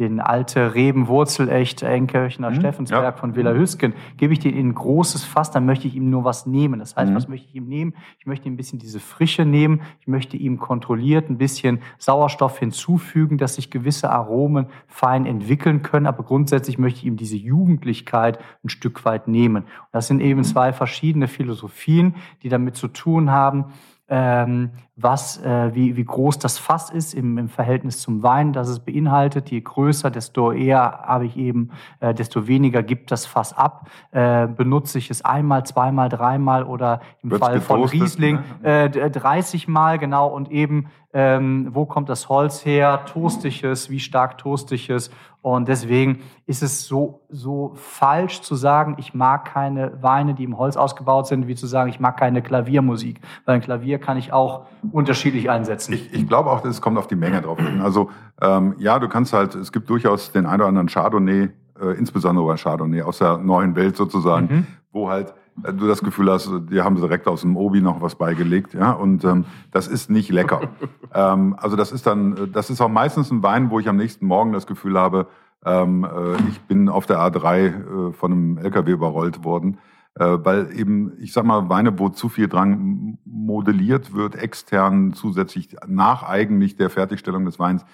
den 0.00 0.18
alte 0.18 0.74
Rebenwurzel 0.74 1.48
echt 1.48 1.82
Enkirchner 1.82 2.50
Mhm, 2.50 2.54
Steffensberg 2.56 3.02
ja. 3.04 3.12
von 3.12 3.36
Villa 3.36 3.52
Hüsken, 3.52 3.92
gebe 4.16 4.32
ich 4.32 4.38
den 4.40 4.56
in 4.56 4.70
ein 4.70 4.74
großes 4.74 5.22
Fass, 5.24 5.50
dann 5.52 5.66
möchte 5.66 5.86
ich 5.86 5.94
ihm 5.94 6.10
nur 6.10 6.24
was 6.24 6.46
nehmen. 6.46 6.80
Das 6.80 6.96
heißt, 6.96 7.10
Mhm. 7.12 7.14
was 7.14 7.28
möchte 7.28 7.46
ich 7.48 7.54
ihm 7.54 7.68
nehmen? 7.68 7.94
Ich 8.18 8.26
möchte 8.26 8.48
ihm 8.48 8.54
ein 8.54 8.56
bisschen 8.56 8.78
diese 8.78 8.98
Frische 8.98 9.44
nehmen. 9.44 9.82
Ich 10.00 10.08
möchte 10.08 10.36
ihm 10.36 10.58
kontrolliert 10.58 11.28
ein 11.30 11.36
bisschen 11.38 11.80
Sauerstoff 11.98 12.58
hinzufügen, 12.58 13.36
dass 13.38 13.54
sich 13.56 13.70
gewisse 13.70 14.10
Aromen 14.10 14.66
fein 14.88 15.26
entwickeln 15.26 15.82
können. 15.82 16.06
Aber 16.06 16.22
grundsätzlich 16.24 16.78
möchte 16.78 17.00
ich 17.00 17.04
ihm 17.06 17.16
diese 17.16 17.36
Jugendlichkeit 17.36 18.38
ein 18.64 18.70
Stück 18.70 19.04
weit 19.04 19.28
nehmen. 19.28 19.64
Und 19.64 19.88
das 19.92 20.06
sind 20.08 20.20
eben 20.20 20.42
zwei 20.44 20.72
verschiedene 20.72 21.28
Philosophien, 21.28 22.14
die 22.42 22.48
damit 22.48 22.74
zu 22.76 22.88
tun 22.88 23.30
haben, 23.30 23.66
ähm, 24.08 24.70
was, 25.02 25.42
äh, 25.42 25.74
wie, 25.74 25.96
wie 25.96 26.04
groß 26.04 26.38
das 26.38 26.58
Fass 26.58 26.90
ist 26.90 27.14
im, 27.14 27.38
im 27.38 27.48
Verhältnis 27.48 28.00
zum 28.00 28.22
Wein, 28.22 28.52
das 28.52 28.68
es 28.68 28.80
beinhaltet. 28.80 29.50
Je 29.50 29.60
größer, 29.60 30.10
desto 30.10 30.52
eher 30.52 31.00
habe 31.04 31.26
ich 31.26 31.36
eben, 31.36 31.70
äh, 32.00 32.14
desto 32.14 32.46
weniger 32.46 32.82
gibt 32.82 33.10
das 33.10 33.26
Fass 33.26 33.52
ab. 33.56 33.88
Äh, 34.10 34.46
benutze 34.48 34.98
ich 34.98 35.10
es 35.10 35.24
einmal, 35.24 35.64
zweimal, 35.64 36.08
dreimal 36.08 36.64
oder 36.64 37.00
im 37.22 37.30
Wird's 37.30 37.46
Fall 37.46 37.60
von 37.60 37.84
Riesling 37.84 38.40
ne? 38.62 38.84
äh, 38.84 38.90
d- 38.90 39.10
30 39.10 39.68
Mal 39.68 39.98
genau 39.98 40.28
und 40.28 40.50
eben 40.50 40.86
ähm, 41.12 41.70
wo 41.72 41.86
kommt 41.86 42.08
das 42.08 42.28
Holz 42.28 42.64
her, 42.64 43.04
toast 43.06 43.44
ich 43.44 43.64
es, 43.64 43.90
wie 43.90 43.98
stark 43.98 44.38
toast 44.38 44.70
ich 44.70 44.90
es 44.90 45.10
und 45.42 45.68
deswegen 45.68 46.20
ist 46.46 46.62
es 46.62 46.86
so, 46.86 47.22
so 47.30 47.72
falsch 47.74 48.42
zu 48.42 48.54
sagen, 48.54 48.96
ich 48.98 49.14
mag 49.14 49.46
keine 49.46 50.02
Weine, 50.02 50.34
die 50.34 50.44
im 50.44 50.58
Holz 50.58 50.76
ausgebaut 50.76 51.26
sind, 51.26 51.48
wie 51.48 51.54
zu 51.56 51.66
sagen, 51.66 51.88
ich 51.90 51.98
mag 51.98 52.16
keine 52.18 52.42
Klaviermusik, 52.42 53.20
weil 53.44 53.56
ein 53.56 53.60
Klavier 53.60 53.98
kann 53.98 54.18
ich 54.18 54.32
auch 54.32 54.66
unterschiedlich 54.92 55.50
einsetzen. 55.50 55.92
Ich, 55.94 56.12
ich 56.12 56.26
glaube 56.28 56.50
auch, 56.50 56.64
es 56.64 56.80
kommt 56.80 56.98
auf 56.98 57.06
die 57.06 57.16
Menge 57.16 57.40
drauf 57.42 57.58
an. 57.58 57.80
Also 57.80 58.10
ähm, 58.40 58.74
ja, 58.78 58.98
du 58.98 59.08
kannst 59.08 59.32
halt, 59.32 59.54
es 59.54 59.72
gibt 59.72 59.88
durchaus 59.90 60.32
den 60.32 60.46
einen 60.46 60.60
oder 60.60 60.68
anderen 60.68 60.88
Chardonnay, 60.88 61.48
äh, 61.80 61.98
insbesondere 61.98 62.46
bei 62.46 62.56
Chardonnay 62.56 63.02
aus 63.02 63.18
der 63.18 63.38
neuen 63.38 63.74
Welt 63.76 63.96
sozusagen, 63.96 64.46
Mhm. 64.46 64.66
wo 64.92 65.08
halt 65.08 65.34
äh, 65.64 65.72
du 65.72 65.86
das 65.86 66.02
Gefühl 66.02 66.30
hast, 66.30 66.50
die 66.70 66.80
haben 66.80 66.96
direkt 66.96 67.26
aus 67.28 67.42
dem 67.42 67.56
Obi 67.56 67.80
noch 67.80 68.00
was 68.00 68.14
beigelegt, 68.14 68.74
ja, 68.74 68.92
und 68.92 69.24
ähm, 69.24 69.44
das 69.70 69.88
ist 69.88 70.10
nicht 70.10 70.30
lecker. 70.30 70.60
ähm, 71.14 71.54
also 71.58 71.76
das 71.76 71.92
ist 71.92 72.06
dann, 72.06 72.36
äh, 72.36 72.48
das 72.48 72.70
ist 72.70 72.80
auch 72.80 72.88
meistens 72.88 73.30
ein 73.30 73.42
Wein, 73.42 73.70
wo 73.70 73.78
ich 73.78 73.88
am 73.88 73.96
nächsten 73.96 74.26
Morgen 74.26 74.52
das 74.52 74.66
Gefühl 74.66 74.98
habe, 74.98 75.26
ähm, 75.64 76.04
äh, 76.04 76.36
ich 76.48 76.60
bin 76.62 76.88
auf 76.88 77.06
der 77.06 77.18
A3 77.18 77.56
äh, 77.58 78.12
von 78.12 78.32
einem 78.32 78.58
LKW 78.58 78.92
überrollt 78.92 79.44
worden, 79.44 79.74
äh, 79.74 79.78
weil 80.14 80.76
eben, 80.76 81.12
ich 81.20 81.32
sag 81.32 81.44
mal, 81.44 81.68
Weine, 81.68 81.98
wo 81.98 82.08
zu 82.08 82.28
viel 82.28 82.48
dran 82.48 83.18
modelliert 83.24 84.12
wird, 84.12 84.34
extern 84.34 85.12
zusätzlich 85.12 85.76
nach 85.86 86.22
eigentlich 86.22 86.76
der 86.76 86.90
Fertigstellung 86.90 87.44
des 87.44 87.58
Weins, 87.58 87.84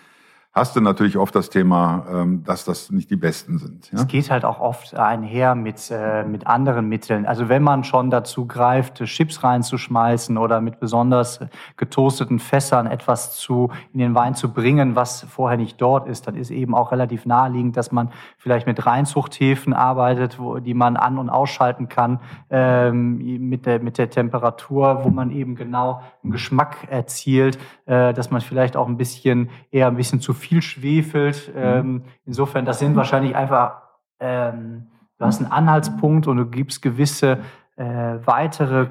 hast 0.57 0.75
du 0.75 0.81
natürlich 0.81 1.19
oft 1.19 1.35
das 1.35 1.51
Thema, 1.51 2.07
ähm, 2.11 2.43
dass 2.43 2.65
das 2.65 2.91
nicht 2.91 3.11
die 3.11 3.17
besten 3.17 3.59
sind. 3.59 3.93
Ja? 3.93 3.99
Es 3.99 4.09
geht 4.09 4.31
halt 4.31 4.47
auch 4.47 4.59
oft 4.59 4.97
einher 4.97 5.55
mit, 5.55 5.91
äh, 5.91 6.25
mit 6.25 6.47
anderen 6.47 6.89
Mitteln. 6.89 7.27
Also 7.27 7.51
wenn 7.51 7.63
man 7.63 7.85
schon 7.85 8.09
dazu 8.09 8.47
greift, 8.47 9.05
Chips 9.05 9.45
reinzuschmeißen 9.45 10.39
oder 10.39 10.63
mit 10.63 10.81
besonders 10.81 11.41
getoasteten 11.77 12.39
Fässern 12.39 12.87
etwas 12.87 13.37
zu, 13.37 13.71
in 13.93 13.99
den 13.99 14.15
Wein 14.15 14.35
zu 14.35 14.51
bringen, 14.51 14.97
was 14.97 15.27
vorher 15.29 15.59
nicht 15.59 15.79
dort 15.79 16.09
ist, 16.09 16.27
dann 16.27 16.37
ist 16.37 16.51
eben 16.51 16.75
auch 16.75 16.91
relativ 16.91 17.27
naheliegend, 17.27 17.77
dass 17.77 17.93
man 17.93 18.11
vielleicht 18.39 18.67
mit 18.67 18.87
Reinzuchthäfen 18.87 19.75
arbeitet, 19.75 20.39
wo, 20.39 20.59
die 20.59 20.73
man 20.73 20.97
an- 20.97 21.19
und 21.19 21.29
ausschalten 21.29 21.91
kann 21.91 22.19
ähm, 22.49 23.19
mit, 23.47 23.67
der, 23.67 23.81
mit 23.81 23.99
der 23.99 24.09
Temperatur, 24.09 25.01
wo 25.05 25.11
man 25.11 25.31
eben 25.31 25.55
genau 25.55 26.01
einen 26.23 26.33
Geschmack 26.33 26.89
erzielt, 26.89 27.59
äh, 27.85 28.15
dass 28.15 28.31
man 28.31 28.41
vielleicht 28.41 28.75
auch 28.75 28.89
ein 28.89 28.97
bisschen 28.97 29.51
eher 29.71 29.89
ein 29.89 29.97
bisschen 29.97 30.23
zu 30.23 30.33
viel 30.33 30.46
schwefelt. 30.63 31.53
Ähm, 31.55 32.05
insofern, 32.25 32.65
das 32.65 32.79
sind 32.79 32.97
wahrscheinlich 32.97 33.35
einfach, 33.37 33.83
ähm, 34.21 34.87
du 35.19 35.25
hast 35.25 35.43
einen 35.43 35.51
Anhaltspunkt 35.51 36.27
und 36.27 36.37
du 36.37 36.47
gibst 36.47 36.83
gewisse 36.83 37.39
äh, 37.77 38.19
weitere 38.25 38.89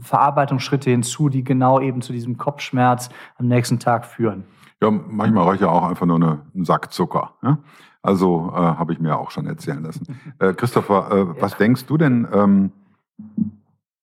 Verarbeitungsschritte 0.00 0.90
hinzu, 0.90 1.28
die 1.28 1.44
genau 1.44 1.80
eben 1.80 2.02
zu 2.02 2.12
diesem 2.12 2.36
Kopfschmerz 2.36 3.08
am 3.36 3.48
nächsten 3.48 3.78
Tag 3.78 4.04
führen. 4.04 4.44
Ja, 4.82 4.90
manchmal 4.90 5.48
reicht 5.48 5.62
ja 5.62 5.68
auch 5.68 5.84
einfach 5.84 6.06
nur 6.06 6.16
eine, 6.16 6.42
ein 6.54 6.64
Sack 6.64 6.92
Zucker. 6.92 7.34
Ja? 7.42 7.58
Also 8.02 8.52
äh, 8.54 8.58
habe 8.58 8.92
ich 8.92 9.00
mir 9.00 9.18
auch 9.18 9.30
schon 9.30 9.46
erzählen 9.46 9.82
lassen. 9.82 10.20
Äh, 10.38 10.52
Christopher, 10.52 11.10
äh, 11.10 11.40
was 11.40 11.56
denkst 11.56 11.86
du 11.86 11.96
denn, 11.96 12.26
ähm, 12.32 12.72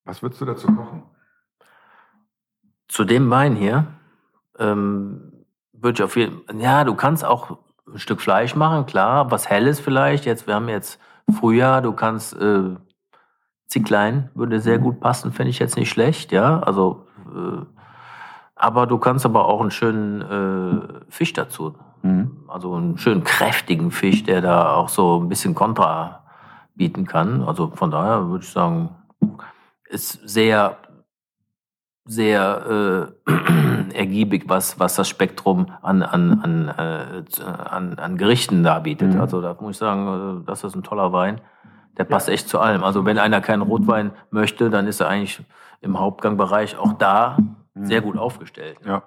was 0.05 0.23
würdest 0.23 0.41
du 0.41 0.45
dazu 0.45 0.67
kochen? 0.67 1.03
Zu 2.87 3.03
dem 3.03 3.29
Wein 3.29 3.55
hier 3.55 3.87
ähm, 4.57 5.30
würde 5.81 5.97
ich 5.97 6.03
auf 6.03 6.15
jeden 6.15 6.41
ja, 6.59 6.83
du 6.83 6.95
kannst 6.95 7.25
auch 7.25 7.57
ein 7.91 7.99
Stück 7.99 8.21
Fleisch 8.21 8.55
machen, 8.55 8.85
klar, 8.85 9.31
was 9.31 9.49
Helles 9.49 9.79
vielleicht. 9.79 10.25
Jetzt, 10.25 10.47
wir 10.47 10.55
haben 10.55 10.69
jetzt 10.69 10.99
Frühjahr, 11.31 11.81
du 11.81 11.93
kannst 11.93 12.35
äh, 12.35 12.75
Zicklein 13.67 14.29
würde 14.35 14.59
sehr 14.59 14.79
gut 14.79 14.99
passen, 14.99 15.31
finde 15.31 15.49
ich 15.49 15.59
jetzt 15.59 15.77
nicht 15.77 15.89
schlecht, 15.89 16.33
ja. 16.33 16.59
Also, 16.59 17.05
äh, 17.33 17.65
aber 18.55 18.85
du 18.85 18.97
kannst 18.97 19.25
aber 19.25 19.45
auch 19.45 19.61
einen 19.61 19.71
schönen 19.71 20.21
äh, 20.21 21.01
Fisch 21.09 21.31
dazu. 21.31 21.75
Mhm. 22.01 22.43
Also 22.47 22.75
einen 22.75 22.97
schönen 22.97 23.23
kräftigen 23.23 23.91
Fisch, 23.91 24.23
der 24.23 24.41
da 24.41 24.73
auch 24.73 24.89
so 24.89 25.21
ein 25.21 25.29
bisschen 25.29 25.55
Kontra 25.55 26.23
bieten 26.75 27.05
kann. 27.05 27.43
Also 27.43 27.71
von 27.73 27.91
daher 27.91 28.27
würde 28.27 28.43
ich 28.43 28.51
sagen, 28.51 28.89
ist 29.85 30.19
sehr, 30.27 30.77
sehr 32.05 33.11
äh, 33.27 33.31
ergiebig, 33.93 34.45
was, 34.47 34.79
was 34.79 34.95
das 34.95 35.07
Spektrum 35.07 35.67
an, 35.81 36.01
an, 36.03 36.41
an, 36.41 36.67
äh, 36.67 37.23
an, 37.69 37.93
an 37.95 38.17
Gerichten 38.17 38.63
da 38.63 38.79
bietet. 38.79 39.13
Mhm. 39.13 39.21
Also 39.21 39.41
da 39.41 39.55
muss 39.59 39.71
ich 39.71 39.77
sagen, 39.77 40.41
äh, 40.41 40.45
das 40.45 40.63
ist 40.63 40.75
ein 40.75 40.83
toller 40.83 41.13
Wein. 41.13 41.41
Der 41.97 42.05
passt 42.05 42.29
echt 42.29 42.47
zu 42.47 42.59
allem. 42.59 42.83
Also 42.83 43.05
wenn 43.05 43.17
einer 43.17 43.41
keinen 43.41 43.61
Rotwein 43.61 44.11
möchte, 44.31 44.69
dann 44.69 44.87
ist 44.87 45.01
er 45.01 45.09
eigentlich 45.09 45.43
im 45.81 45.99
Hauptgangbereich 45.99 46.77
auch 46.77 46.93
da 46.93 47.37
sehr 47.75 48.01
gut 48.01 48.17
aufgestellt. 48.17 48.77
Ja. 48.85 49.03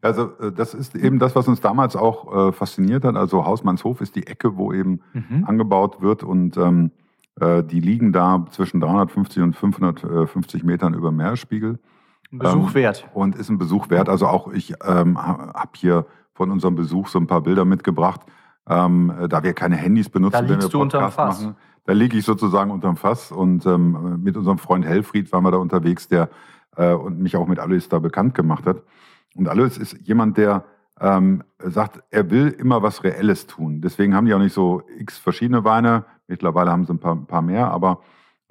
Also 0.00 0.30
äh, 0.40 0.52
das 0.52 0.74
ist 0.74 0.94
eben 0.94 1.18
das, 1.18 1.34
was 1.36 1.48
uns 1.48 1.60
damals 1.60 1.96
auch 1.96 2.48
äh, 2.48 2.52
fasziniert 2.52 3.04
hat. 3.04 3.16
Also 3.16 3.44
Hausmannshof 3.44 4.00
ist 4.00 4.16
die 4.16 4.26
Ecke, 4.26 4.56
wo 4.56 4.72
eben 4.72 5.00
Mhm. 5.12 5.44
angebaut 5.46 6.00
wird 6.00 6.22
und 6.22 6.56
ähm, 6.56 6.92
äh, 7.40 7.62
die 7.62 7.80
liegen 7.80 8.12
da 8.12 8.46
zwischen 8.50 8.80
350 8.80 9.42
und 9.42 9.56
550 9.56 10.64
Metern 10.64 10.94
über 10.94 11.10
Meeresspiegel 11.12 11.78
Ein 12.32 12.38
Besuch 12.38 12.68
Ähm, 12.68 12.74
wert. 12.74 13.08
und 13.14 13.36
ist 13.36 13.50
ein 13.50 13.58
Besuch 13.58 13.90
wert. 13.90 14.08
Also 14.08 14.26
auch 14.26 14.48
ich 14.52 14.74
ähm, 14.84 15.18
habe 15.18 15.70
hier 15.76 16.06
von 16.34 16.50
unserem 16.50 16.74
Besuch 16.74 17.08
so 17.08 17.18
ein 17.18 17.26
paar 17.26 17.42
Bilder 17.42 17.64
mitgebracht, 17.64 18.20
ähm, 18.68 19.12
äh, 19.20 19.28
da 19.28 19.42
wir 19.42 19.52
keine 19.52 19.76
Handys 19.76 20.08
benutzen, 20.08 20.32
Da 20.32 20.38
wenn 20.40 20.48
wir 20.48 20.56
liegst 20.56 20.72
du 20.72 20.80
unterm 20.80 21.02
Podcast 21.04 21.16
Fass. 21.16 21.42
machen. 21.42 21.56
Da 21.84 21.92
liege 21.92 22.16
ich 22.16 22.24
sozusagen 22.24 22.70
unterm 22.70 22.96
Fass 22.96 23.32
und 23.32 23.66
ähm, 23.66 24.20
mit 24.22 24.36
unserem 24.36 24.58
Freund 24.58 24.84
Helfried 24.86 25.30
waren 25.32 25.44
wir 25.44 25.50
da 25.50 25.58
unterwegs, 25.58 26.08
der 26.08 26.30
äh, 26.76 26.92
und 26.94 27.18
mich 27.20 27.36
auch 27.36 27.46
mit 27.46 27.58
Alois 27.58 27.88
da 27.90 27.98
bekannt 27.98 28.34
gemacht 28.34 28.66
hat. 28.66 28.82
Und 29.34 29.48
Alois 29.48 29.76
ist 29.78 29.96
jemand, 30.00 30.36
der 30.38 30.64
ähm, 31.00 31.42
sagt, 31.58 32.02
er 32.10 32.30
will 32.30 32.48
immer 32.48 32.82
was 32.82 33.02
Reelles 33.02 33.46
tun. 33.46 33.80
Deswegen 33.80 34.14
haben 34.14 34.26
die 34.26 34.34
auch 34.34 34.38
nicht 34.38 34.52
so 34.54 34.82
x 34.98 35.18
verschiedene 35.18 35.64
Weine. 35.64 36.04
Mittlerweile 36.28 36.70
haben 36.70 36.84
sie 36.86 36.92
ein 36.92 36.98
paar, 37.00 37.14
ein 37.16 37.26
paar 37.26 37.42
mehr, 37.42 37.70
aber 37.72 38.00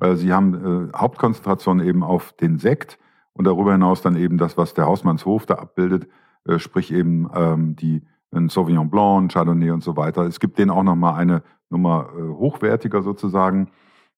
äh, 0.01 0.15
sie 0.15 0.33
haben 0.33 0.89
äh, 0.93 0.97
Hauptkonzentration 0.97 1.79
eben 1.79 2.03
auf 2.03 2.33
den 2.33 2.59
Sekt 2.59 3.00
und 3.33 3.45
darüber 3.45 3.71
hinaus 3.71 4.01
dann 4.01 4.15
eben 4.15 4.38
das, 4.38 4.57
was 4.57 4.73
der 4.73 4.85
Hausmannshof 4.85 5.45
da 5.45 5.55
abbildet, 5.55 6.07
äh, 6.45 6.59
sprich 6.59 6.91
eben 6.91 7.29
ähm, 7.33 7.75
die 7.75 8.03
ein 8.33 8.50
Sauvignon 8.50 8.89
Blanc, 8.89 9.31
Chardonnay 9.31 9.71
und 9.71 9.83
so 9.83 9.97
weiter. 9.97 10.23
Es 10.23 10.39
gibt 10.39 10.57
denen 10.57 10.71
auch 10.71 10.83
nochmal 10.83 11.15
eine 11.15 11.43
Nummer 11.69 12.09
äh, 12.17 12.21
hochwertiger 12.21 13.01
sozusagen. 13.01 13.71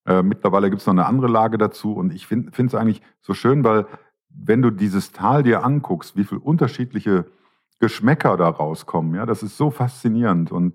Äh, 0.05 0.22
mittlerweile 0.22 0.70
gibt 0.70 0.82
es 0.82 0.88
noch 0.88 0.93
eine 0.93 1.05
andere 1.05 1.27
Lage 1.27 1.58
dazu 1.58 1.93
und 1.93 2.13
ich 2.13 2.27
finde 2.27 2.51
es 2.58 2.75
eigentlich 2.75 3.01
so 3.22 3.34
schön, 3.34 3.63
weil 3.63 3.86
wenn 4.29 4.62
du 4.62 4.72
dieses 4.72 5.12
Tal 5.12 5.43
dir 5.43 5.63
anguckst, 5.63 6.15
wie 6.15 6.24
viele 6.24 6.41
unterschiedliche 6.41 7.25
Geschmäcker 7.79 8.38
da 8.38 8.50
rauskommen, 8.50 9.15
ja, 9.15 9.25
das 9.25 9.43
ist 9.43 9.58
so 9.58 9.70
faszinierend. 9.70 10.51
Und 10.51 10.74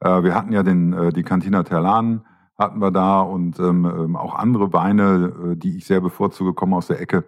äh, 0.00 0.22
wir 0.22 0.34
hatten 0.34 0.52
ja 0.52 0.62
den, 0.62 0.92
äh, 0.92 1.12
die 1.12 1.22
Cantina 1.22 1.62
Terlan 1.62 2.24
hatten 2.58 2.80
wir 2.80 2.90
da 2.90 3.20
und 3.20 3.58
ähm, 3.60 3.84
ähm, 3.84 4.16
auch 4.16 4.34
andere 4.34 4.72
Weine, 4.72 5.32
äh, 5.52 5.56
die 5.56 5.76
ich 5.76 5.86
sehr 5.86 6.00
bevorzuge, 6.00 6.54
kommen 6.54 6.74
aus 6.74 6.88
der 6.88 7.00
Ecke. 7.00 7.24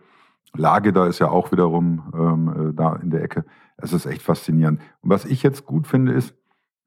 Lage 0.56 0.92
da 0.92 1.06
ist 1.06 1.18
ja 1.18 1.28
auch 1.28 1.52
wiederum 1.52 2.02
ähm, 2.14 2.70
äh, 2.70 2.74
da 2.74 2.94
in 2.96 3.10
der 3.10 3.22
Ecke. 3.22 3.44
Es 3.76 3.92
ist 3.92 4.06
echt 4.06 4.22
faszinierend. 4.22 4.80
Und 5.00 5.10
was 5.10 5.24
ich 5.24 5.42
jetzt 5.42 5.64
gut 5.64 5.86
finde, 5.86 6.12
ist, 6.12 6.34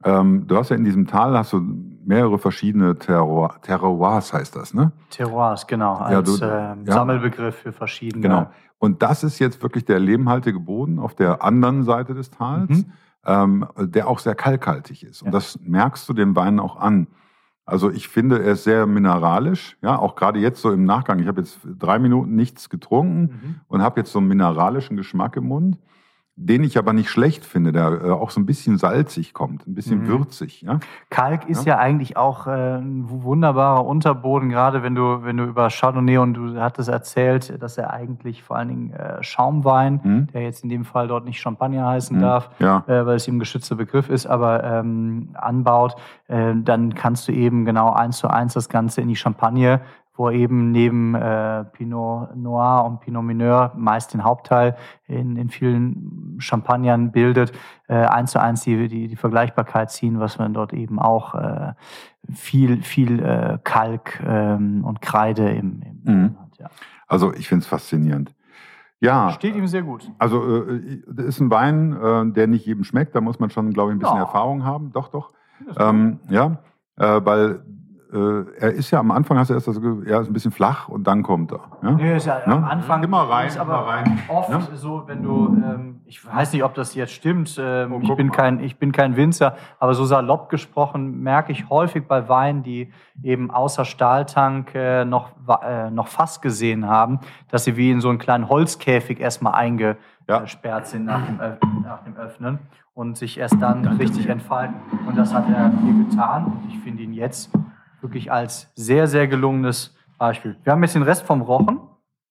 ähm, 0.04 0.48
du 0.48 0.58
hast 0.58 0.70
ja 0.70 0.76
in 0.76 0.84
diesem 0.84 1.08
Tal 1.08 1.38
hast 1.38 1.54
du 1.54 1.62
mehrere 2.06 2.38
verschiedene 2.38 2.98
Terroir, 2.98 3.56
Terroirs, 3.62 4.34
heißt 4.34 4.56
das, 4.58 4.74
ne? 4.74 4.92
Terroirs, 5.10 5.66
genau, 5.66 5.96
Ja, 6.00 6.18
als 6.18 6.38
du- 6.40 6.46
ähm, 6.46 6.84
ja. 6.86 6.92
Sammelbegriff 6.94 7.56
für 7.56 7.72
verschiedene. 7.72 8.22
Genau. 8.22 8.48
Und 8.80 9.02
das 9.02 9.24
ist 9.24 9.40
jetzt 9.40 9.64
wirklich 9.64 9.86
der 9.86 10.00
lehmhaltige 10.00 10.60
Boden 10.60 11.00
auf 11.00 11.16
der 11.16 11.42
anderen 11.42 11.84
Seite 11.84 12.14
des 12.14 12.30
Tals, 12.32 12.70
Mhm. 12.70 12.86
ähm, 13.26 13.66
der 13.78 14.10
auch 14.10 14.20
sehr 14.20 14.36
kalkhaltig 14.36 15.04
ist. 15.06 15.22
Und 15.22 15.28
Ja. 15.28 15.32
das 15.32 15.58
merkst 15.62 16.08
du 16.10 16.14
dem 16.14 16.36
Wein 16.36 16.60
auch 16.60 16.76
an. 16.76 17.08
Also 17.66 17.90
ich 17.90 18.10
finde, 18.10 18.44
er 18.44 18.54
ist 18.54 18.66
sehr 18.66 18.86
mineralisch, 18.86 19.78
ja, 19.82 19.98
auch 19.98 20.16
gerade 20.16 20.40
jetzt 20.40 20.62
so 20.62 20.72
im 20.72 20.84
Nachgang. 20.84 21.20
Ich 21.20 21.28
habe 21.28 21.42
jetzt 21.42 21.60
drei 21.80 21.98
Minuten 21.98 22.36
nichts 22.36 22.70
getrunken 22.70 23.22
Mhm. 23.22 23.56
und 23.70 23.82
habe 23.82 24.02
jetzt 24.02 24.12
so 24.12 24.20
einen 24.20 24.28
mineralischen 24.28 24.98
Geschmack 24.98 25.38
im 25.38 25.46
Mund. 25.48 25.78
Den 26.36 26.64
ich 26.64 26.80
aber 26.80 26.94
nicht 26.94 27.10
schlecht 27.12 27.46
finde, 27.46 27.72
der 27.72 28.02
äh, 28.06 28.10
auch 28.10 28.32
so 28.32 28.40
ein 28.40 28.48
bisschen 28.48 28.80
salzig 28.80 29.34
kommt, 29.36 29.68
ein 29.68 29.76
bisschen 29.76 30.00
Mhm. 30.02 30.08
würzig. 30.08 30.64
Ja? 30.64 30.80
Kalk 31.12 31.48
ist 31.48 31.66
ja, 31.66 31.78
eigentlich 31.78 32.18
auch 32.18 32.48
äh, 32.48 32.78
ein 32.80 33.04
wunderbarer 33.08 33.86
Unterboden, 33.86 34.50
gerade 34.50 34.82
wenn 34.82 34.96
du, 34.96 35.24
wenn 35.24 35.38
du 35.38 35.44
über 35.44 35.70
Chardonnay 35.70 36.18
und 36.18 36.34
du 36.34 36.60
hattest 36.60 36.90
erzählt, 36.90 37.62
dass 37.62 37.78
er 37.78 37.94
eigentlich 37.94 38.42
vor 38.42 38.58
allen 38.58 38.70
Dingen 38.70 38.94
äh, 38.94 39.22
Schaumwein, 39.22 40.00
Mhm. 40.04 40.28
der 40.34 40.42
jetzt 40.42 40.64
in 40.64 40.70
dem 40.70 40.86
Fall 40.86 41.08
dort 41.08 41.24
nicht 41.26 41.40
Champagner 41.40 41.86
heißen 41.86 42.18
Mhm. 42.18 42.22
darf, 42.22 42.50
Ja. 42.58 42.84
weil 42.88 43.10
es 43.16 43.28
eben 43.28 43.38
ein 43.38 43.40
geschützter 43.40 43.76
Begriff 43.76 44.10
ist, 44.10 44.26
aber 44.26 44.64
ähm, 44.64 45.30
anbaut, 45.36 45.96
dann 46.28 46.96
kannst 46.96 47.28
du 47.28 47.32
eben 47.32 47.64
genau 47.66 47.92
eins 47.92 48.18
zu 48.18 48.28
eins 48.28 48.54
das 48.54 48.70
Ganze 48.70 49.02
in 49.02 49.08
die 49.08 49.16
Champagne, 49.16 49.82
wo 50.16 50.30
eben 50.30 50.72
neben 50.72 51.16
äh, 51.16 51.64
Pinot 51.74 52.36
Noir 52.36 52.86
und 52.86 53.00
Pinot 53.00 53.24
Mineur 53.24 53.72
meist 53.76 54.14
den 54.14 54.24
Hauptteil 54.24 54.76
in, 55.08 55.36
in 55.38 55.50
vielen 55.50 56.36
Champagnern 56.40 57.12
bildet, 57.12 57.52
äh, 57.88 57.96
eins 57.96 58.32
zu 58.32 58.40
eins 58.42 58.62
die, 58.62 58.88
die, 58.88 59.08
die 59.08 59.16
Vergleichbarkeit 59.16 59.90
ziehen, 59.92 60.20
was 60.20 60.38
man 60.38 60.54
dort 60.54 60.72
eben 60.74 61.00
auch 61.00 61.34
äh, 61.36 61.74
viel, 62.32 62.84
viel 62.84 63.20
äh, 63.24 63.58
Kalk 63.64 64.22
ähm, 64.26 64.84
und 64.86 65.02
Kreide 65.02 65.50
im, 65.50 65.82
im 65.82 66.02
Mhm. 66.06 66.36
hat. 66.40 66.58
Ja. 66.60 66.70
Also 67.08 67.34
ich 67.34 67.48
finde 67.48 67.64
es 67.64 67.68
faszinierend. 67.68 68.34
Ja, 69.00 69.32
Steht 69.32 69.56
ihm 69.56 69.68
sehr 69.68 69.82
gut. 69.84 70.10
also 70.20 70.66
äh, 70.70 71.02
das 71.08 71.26
ist 71.26 71.40
ein 71.42 71.52
Wein, 71.52 71.92
äh, 71.94 72.32
der 72.32 72.48
nicht 72.48 72.66
jedem 72.66 72.84
schmeckt. 72.86 73.16
Da 73.16 73.22
muss 73.22 73.40
man 73.40 73.50
schon, 73.50 73.72
glaube 73.74 73.92
ich, 73.92 73.96
ein 73.96 74.00
bisschen 74.00 74.16
Ja. 74.16 74.22
Erfahrung 74.24 74.64
haben. 74.64 74.92
Doch, 74.94 75.10
doch. 75.10 75.32
Ähm, 75.78 76.20
ja, 76.30 76.60
äh, 76.98 77.20
weil 77.26 77.66
äh, 78.14 78.46
er 78.60 78.72
ist 78.74 78.92
ja 78.92 79.00
am 79.00 79.12
Anfang, 79.12 79.38
hast 79.38 79.50
du 79.50 79.54
erst 79.56 79.68
das, 79.68 79.78
er 80.06 80.22
ist 80.22 80.28
ein 80.28 80.34
bisschen 80.34 80.52
flach 80.52 80.88
und 80.88 81.06
dann 81.08 81.24
kommt 81.24 81.52
er. 81.52 81.62
Ja? 81.82 81.92
Nee, 81.92 82.16
ist 82.18 82.26
ja 82.28 82.42
Ne? 82.46 82.54
am 82.54 82.64
Anfang 82.66 83.02
Immer 83.04 83.22
rein, 83.30 83.48
ist 83.48 83.58
aber 83.58 83.74
immer 83.80 83.88
rein. 83.88 84.20
oft 84.28 84.50
Ne? 84.50 84.60
so, 84.76 85.04
wenn 85.08 85.24
du, 85.24 85.48
ähm, 85.48 86.02
ich 86.06 86.26
weiß 86.26 86.54
nicht, 86.54 86.64
ob 86.64 86.74
das 86.76 86.94
jetzt 86.96 87.12
stimmt, 87.14 87.56
ähm, 87.60 87.92
Oh, 87.94 88.00
ich, 88.02 88.16
bin 88.16 88.28
mal. 88.28 88.34
kein, 88.36 88.60
ich 88.60 88.78
bin 88.78 88.92
kein 88.92 89.16
Winzer, 89.16 89.56
aber 89.80 89.94
so 89.96 90.06
salopp 90.06 90.50
gesprochen 90.50 91.22
merke 91.22 91.52
ich 91.52 91.70
häufig 91.70 92.08
bei 92.08 92.30
Weinen, 92.30 92.62
die 92.64 92.92
eben 93.24 93.50
außer 93.52 93.84
Stahltank 93.86 94.76
äh, 94.76 95.06
noch, 95.06 95.32
äh, 95.64 95.90
noch 95.90 96.08
Fass 96.08 96.40
gesehen 96.42 96.88
haben, 96.88 97.20
dass 97.50 97.64
sie 97.64 97.78
wie 97.78 97.90
in 97.92 98.00
so 98.02 98.10
einen 98.10 98.20
kleinen 98.20 98.48
Holzkäfig 98.50 99.20
erstmal 99.20 99.54
eingesperrt 99.56 100.88
sind 100.88 101.06
nach 101.06 101.26
dem, 101.26 101.38
nach 101.84 102.04
dem 102.04 102.16
Öffnen 102.16 102.60
und 102.94 103.18
sich 103.18 103.40
erst 103.40 103.60
dann 103.62 103.86
richtig 103.88 104.30
entfalten. 104.30 104.76
Und 105.08 105.18
das 105.18 105.34
hat 105.34 105.46
er 105.50 105.72
hier 105.84 106.06
getan 106.06 106.46
und 106.46 106.70
ich 106.70 106.78
finde 106.80 107.02
ihn 107.04 107.14
jetzt 107.14 107.50
wirklich 108.04 108.32
als 108.32 108.72
sehr, 108.76 109.08
sehr 109.08 109.28
gelungenes 109.28 109.96
Beispiel. 110.18 110.56
Wir 110.64 110.74
haben 110.74 110.84
jetzt 110.84 110.96
den 110.96 111.04
Rest 111.04 111.26
vom 111.26 111.42
Rochen. 111.42 111.80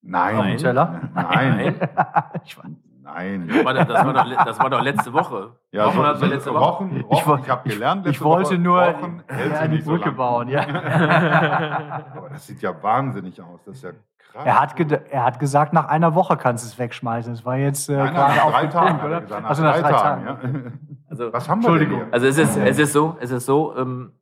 Nein. 0.01 0.37
Nein. 0.37 0.57
Teller. 0.57 1.01
Nein. 1.13 1.75
Ich 2.45 2.55
weiß- 2.57 2.75
Nein. 3.05 3.47
Das 3.49 3.65
war, 3.65 3.73
doch- 3.73 3.85
das, 3.85 4.05
war 4.05 4.13
doch, 4.13 4.45
das 4.45 4.59
war 4.59 4.69
doch 4.69 4.81
letzte 4.81 5.13
Woche. 5.13 5.51
Ja, 5.71 5.91
so, 5.91 6.03
hatten 6.05 6.21
wir 6.21 6.27
so, 6.27 6.33
letzte 6.33 6.53
Woche. 6.53 6.59
Rochen, 6.63 7.01
Rochen, 7.01 7.39
Ich 7.39 7.43
ich, 7.45 7.49
habe 7.51 7.69
gelernt, 7.69 8.01
Ich 8.05 8.11
letzte 8.13 8.25
wollte 8.25 8.49
Woche, 8.51 8.57
nur 8.59 8.81
Rochen 8.81 9.23
hält 9.27 9.51
ja, 9.51 9.57
sich 9.59 9.67
die 9.69 9.75
nicht 9.75 9.83
so 9.85 9.91
Brücke 9.91 10.05
lang. 10.05 10.15
bauen. 10.15 10.47
Ja. 10.47 10.61
Aber 12.15 12.29
das 12.29 12.47
sieht 12.47 12.61
ja 12.61 12.71
wahnsinnig 12.81 13.41
aus. 13.41 13.59
Das 13.65 13.75
ist 13.75 13.83
ja 13.83 13.91
krass. 14.31 14.43
Er, 14.45 14.59
hat 14.59 14.79
er 15.11 15.23
hat 15.25 15.39
gesagt, 15.39 15.73
nach 15.73 15.87
einer 15.89 16.15
Woche 16.15 16.37
kannst 16.37 16.63
du 16.63 16.67
es 16.69 16.79
wegschmeißen. 16.79 17.33
Das 17.33 17.45
war 17.45 17.57
jetzt 17.57 17.89
äh, 17.89 17.97
Nein, 17.97 18.13
gerade 18.13 18.35
nach 18.35 18.51
drei 18.51 18.67
Tagen, 18.67 18.99
er 18.99 19.05
oder? 19.05 19.21
gesagt, 19.21 19.41
nach 19.43 19.49
Also 19.49 19.63
nach 19.63 19.73
drei 19.73 19.81
drei 19.81 19.91
Tagen. 19.91 20.25
Tagen. 20.25 20.63
Ja. 20.65 20.71
Also, 21.09 21.33
Was 21.33 21.49
haben 21.49 21.61
wir 21.61 21.69
denn 21.69 21.81
Entschuldigung. 21.81 22.05
hier? 22.05 22.13
also 22.13 22.25
es 22.27 22.37
ist, 22.37 22.57
es 22.57 22.79
ist 22.79 22.93
so, 22.93 23.17
es 23.19 23.31
ist 23.31 23.45
so, 23.45 23.77
ähm, 23.77 24.13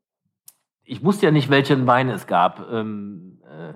ich 0.83 1.03
wusste 1.03 1.25
ja 1.25 1.31
nicht, 1.31 1.49
welchen 1.49 1.87
Wein 1.87 2.09
es 2.09 2.27
gab. 2.27 2.65
Ähm, 2.71 3.41
äh, 3.45 3.73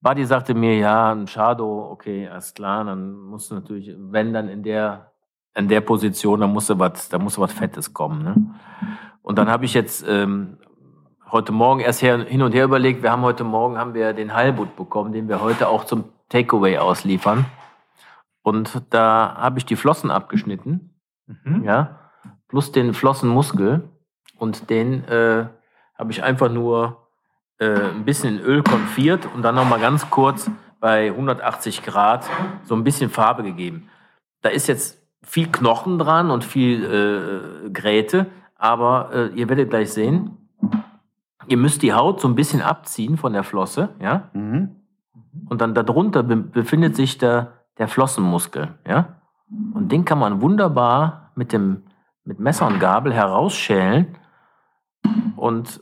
Buddy 0.00 0.24
sagte 0.24 0.54
mir, 0.54 0.76
ja, 0.76 1.12
ein 1.12 1.26
Chardot, 1.26 1.90
okay, 1.90 2.28
alles 2.28 2.54
klar, 2.54 2.84
dann 2.84 3.14
musst 3.18 3.50
du 3.50 3.54
natürlich, 3.56 3.94
wenn 3.98 4.32
dann 4.32 4.48
in 4.48 4.62
der, 4.62 5.12
in 5.54 5.68
der 5.68 5.80
Position, 5.80 6.40
dann 6.40 6.52
musste 6.52 6.78
was, 6.78 7.08
da 7.08 7.18
musste 7.18 7.40
was 7.40 7.52
Fettes 7.52 7.92
kommen. 7.92 8.22
Ne? 8.22 8.36
Und 9.22 9.38
dann 9.38 9.48
habe 9.48 9.64
ich 9.64 9.74
jetzt 9.74 10.04
ähm, 10.06 10.58
heute 11.30 11.52
Morgen 11.52 11.80
erst 11.80 12.02
her, 12.02 12.18
hin 12.18 12.42
und 12.42 12.52
her 12.52 12.64
überlegt, 12.64 13.02
wir 13.02 13.10
haben 13.10 13.22
heute 13.22 13.42
Morgen 13.42 13.78
haben 13.78 13.94
wir 13.94 14.12
den 14.12 14.34
Heilbutt 14.34 14.76
bekommen, 14.76 15.12
den 15.12 15.28
wir 15.28 15.40
heute 15.40 15.68
auch 15.68 15.84
zum 15.84 16.04
Takeaway 16.28 16.78
ausliefern. 16.78 17.46
Und 18.42 18.82
da 18.90 19.34
habe 19.36 19.58
ich 19.58 19.66
die 19.66 19.76
Flossen 19.76 20.10
abgeschnitten 20.10 20.92
Mhm. 21.26 21.64
ja, 21.64 21.98
plus 22.48 22.72
den 22.72 22.94
Flossenmuskel 22.94 23.88
und 24.38 24.70
den 24.70 25.04
äh, 25.04 25.46
habe 25.98 26.12
ich 26.12 26.22
einfach 26.22 26.50
nur 26.50 27.06
äh, 27.58 27.90
ein 27.90 28.04
bisschen 28.04 28.38
in 28.38 28.44
Öl 28.44 28.62
konfiert 28.62 29.28
und 29.34 29.42
dann 29.42 29.54
nochmal 29.54 29.80
ganz 29.80 30.10
kurz 30.10 30.50
bei 30.80 31.08
180 31.08 31.82
Grad 31.82 32.28
so 32.64 32.74
ein 32.74 32.84
bisschen 32.84 33.10
Farbe 33.10 33.42
gegeben. 33.42 33.88
Da 34.42 34.50
ist 34.50 34.66
jetzt 34.68 35.02
viel 35.22 35.48
Knochen 35.50 35.98
dran 35.98 36.30
und 36.30 36.44
viel 36.44 36.84
äh, 37.66 37.70
Gräte, 37.70 38.26
aber 38.56 39.10
äh, 39.12 39.26
ihr 39.34 39.48
werdet 39.48 39.70
gleich 39.70 39.92
sehen, 39.92 40.36
ihr 41.48 41.56
müsst 41.56 41.82
die 41.82 41.92
Haut 41.94 42.20
so 42.20 42.28
ein 42.28 42.34
bisschen 42.34 42.62
abziehen 42.62 43.16
von 43.16 43.32
der 43.32 43.42
Flosse, 43.42 43.88
ja, 44.00 44.28
Mhm. 44.32 44.76
und 45.48 45.60
dann 45.60 45.74
darunter 45.74 46.22
be 46.22 46.36
befindet 46.36 46.94
sich 46.96 47.18
der, 47.18 47.52
der 47.78 47.88
Flossenmuskel, 47.88 48.74
ja. 48.86 49.16
Und 49.74 49.90
den 49.92 50.04
kann 50.04 50.18
man 50.18 50.40
wunderbar 50.42 51.30
mit 51.36 51.52
dem 51.52 51.82
mit 52.24 52.40
Messer 52.40 52.66
und 52.66 52.80
Gabel 52.80 53.12
herausschälen. 53.14 54.16
Und 55.36 55.80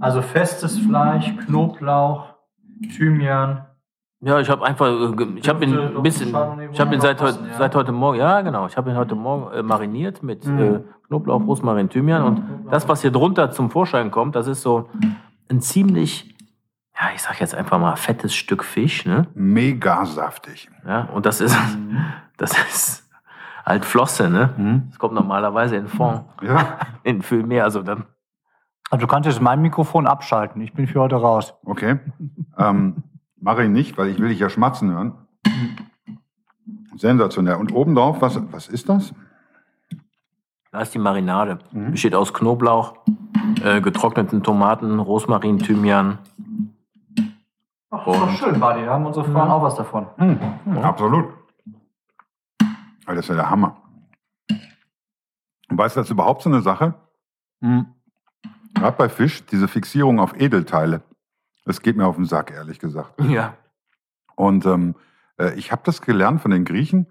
Also 0.00 0.22
festes 0.22 0.78
Fleisch, 0.78 1.34
Knoblauch, 1.46 2.34
Thymian. 2.96 3.64
ja, 4.20 4.40
ich 4.40 4.50
habe 4.50 4.64
einfach, 4.66 4.86
äh, 4.86 5.24
ich 5.36 5.48
habe 5.48 5.64
ihn 5.64 5.78
ein 5.78 6.02
bisschen, 6.02 6.28
ich 6.72 6.80
habe 6.80 6.94
ihn 6.94 7.00
seit, 7.00 7.20
heute 7.22 7.38
ja. 7.50 7.56
seit 7.58 7.74
heute 7.74 7.92
Morgen, 7.92 8.18
ja 8.18 8.40
genau, 8.42 8.66
ich 8.66 8.76
habe 8.76 8.90
ihn 8.90 8.96
heute 8.96 9.14
Morgen 9.14 9.52
äh, 9.54 9.62
mariniert 9.62 10.22
mit 10.22 10.44
Mhm. 10.46 10.58
äh, 10.58 10.80
Knoblauch, 11.08 11.40
Rosmarin, 11.46 11.88
Thymian 11.88 12.22
und 12.22 12.42
das, 12.70 12.88
was 12.88 13.00
hier 13.02 13.10
drunter 13.12 13.50
zum 13.52 13.70
Vorschein 13.70 14.10
kommt, 14.10 14.34
das 14.36 14.46
ist 14.48 14.62
so 14.62 14.88
ein 15.48 15.60
ziemlich, 15.60 16.34
ja, 17.00 17.08
ich 17.14 17.22
sag 17.22 17.40
jetzt 17.40 17.54
einfach 17.54 17.78
mal 17.78 17.94
fettes 17.96 18.34
Stück 18.34 18.64
Fisch, 18.64 19.06
ne? 19.06 19.28
Mega 19.34 20.04
saftig. 20.04 20.68
Ja, 20.86 21.08
und 21.14 21.24
das 21.24 21.40
ist, 21.40 21.56
das 22.36 22.50
ist 22.68 23.08
halt 23.64 23.84
Flosse, 23.84 24.28
ne? 24.28 24.50
Mhm. 24.56 24.82
Das 24.90 24.98
kommt 24.98 25.14
normalerweise 25.14 25.76
in 25.76 25.86
Fond, 25.88 26.22
Ja, 26.42 26.78
in 27.04 27.22
viel 27.22 27.44
mehr. 27.44 27.64
Also 27.64 27.82
dann, 27.82 28.04
Also 28.90 29.06
du 29.06 29.06
kannst 29.10 29.28
jetzt 29.28 29.40
mein 29.40 29.60
Mikrofon 29.62 30.06
abschalten. 30.06 30.60
Ich 30.62 30.72
bin 30.72 30.86
für 30.86 31.00
heute 31.00 31.16
raus. 31.16 31.54
okay. 31.64 31.98
ähm, 32.58 33.02
Mache 33.38 33.64
ich 33.64 33.68
nicht, 33.70 33.98
weil 33.98 34.08
ich 34.08 34.18
will 34.18 34.28
dich 34.30 34.38
ja 34.40 34.48
schmatzen 34.48 34.90
hören. 34.90 35.12
Sensationell. 36.96 37.56
Und 37.56 37.72
obendrauf, 37.72 38.20
was, 38.22 38.40
was 38.52 38.68
ist 38.68 38.88
das? 38.88 39.12
da 40.72 40.80
ist 40.82 40.92
die 40.94 40.98
Marinade. 40.98 41.58
Mhm. 41.72 41.92
Besteht 41.92 42.14
aus 42.14 42.34
Knoblauch, 42.34 42.96
äh, 43.62 43.80
getrockneten 43.80 44.42
Tomaten, 44.42 44.98
Rosmarin, 45.00 45.58
Thymian. 45.58 46.18
Ach, 47.90 48.04
das 48.04 48.14
ist 48.14 48.20
doch 48.22 48.28
Und- 48.28 48.36
schön, 48.38 48.60
Buddy. 48.60 48.84
Da 48.84 48.92
haben 48.94 49.06
unsere 49.06 49.24
Frauen 49.24 49.50
auch 49.50 49.62
was 49.62 49.74
davon. 49.76 50.06
Mhm. 50.16 50.78
Absolut. 50.82 51.26
Weil 53.06 53.14
Das 53.16 53.24
ist 53.24 53.28
ja 53.28 53.34
der 53.36 53.50
Hammer. 53.50 53.76
Und 55.68 55.78
weißt 55.78 55.96
du, 55.96 56.00
das 56.00 56.08
ist 56.08 56.12
überhaupt 56.12 56.42
so 56.42 56.50
eine 56.50 56.60
Sache? 56.62 56.94
Mhm. 57.60 57.86
Gerade 58.74 58.96
bei 58.96 59.08
Fisch, 59.08 59.44
diese 59.46 59.68
Fixierung 59.68 60.20
auf 60.20 60.38
Edelteile, 60.38 61.02
das 61.64 61.80
geht 61.80 61.96
mir 61.96 62.06
auf 62.06 62.16
den 62.16 62.24
Sack, 62.26 62.50
ehrlich 62.52 62.78
gesagt. 62.78 63.20
Ja. 63.22 63.54
Und 64.36 64.66
ähm, 64.66 64.94
äh, 65.38 65.54
ich 65.54 65.72
habe 65.72 65.82
das 65.84 66.02
gelernt 66.02 66.40
von 66.42 66.50
den 66.50 66.64
Griechen, 66.64 67.06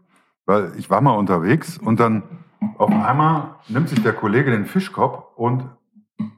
weil 0.45 0.73
ich 0.77 0.89
war 0.89 1.01
mal 1.01 1.11
unterwegs 1.17 1.77
und 1.77 1.99
dann 1.99 2.23
auf 2.77 2.89
einmal 2.91 3.55
nimmt 3.67 3.89
sich 3.89 4.01
der 4.01 4.13
Kollege 4.13 4.51
den 4.51 4.65
Fischkopf 4.65 5.23
und 5.35 5.69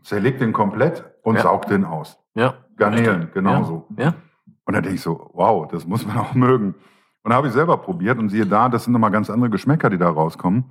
zerlegt 0.03 0.41
den 0.41 0.53
komplett 0.53 1.05
und 1.23 1.35
Ja. 1.35 1.41
saugt 1.43 1.69
den 1.69 1.85
aus. 1.85 2.17
Ja. 2.33 2.55
Garnelen, 2.77 3.29
genauso. 3.33 3.87
Ja. 3.97 4.13
Und 4.65 4.73
dann 4.73 4.83
denke 4.83 4.95
ich 4.95 5.01
so, 5.01 5.29
wow, 5.33 5.67
das 5.67 5.85
muss 5.85 6.05
man 6.05 6.17
auch 6.17 6.33
mögen. 6.35 6.75
Und 7.23 7.33
habe 7.33 7.47
ich 7.47 7.53
selber 7.53 7.77
probiert 7.77 8.17
und 8.19 8.29
siehe 8.29 8.45
da, 8.45 8.69
das 8.69 8.85
sind 8.85 8.93
nochmal 8.93 9.11
ganz 9.11 9.29
andere 9.29 9.49
Geschmäcker, 9.49 9.89
die 9.89 9.97
da 9.97 10.09
rauskommen. 10.09 10.65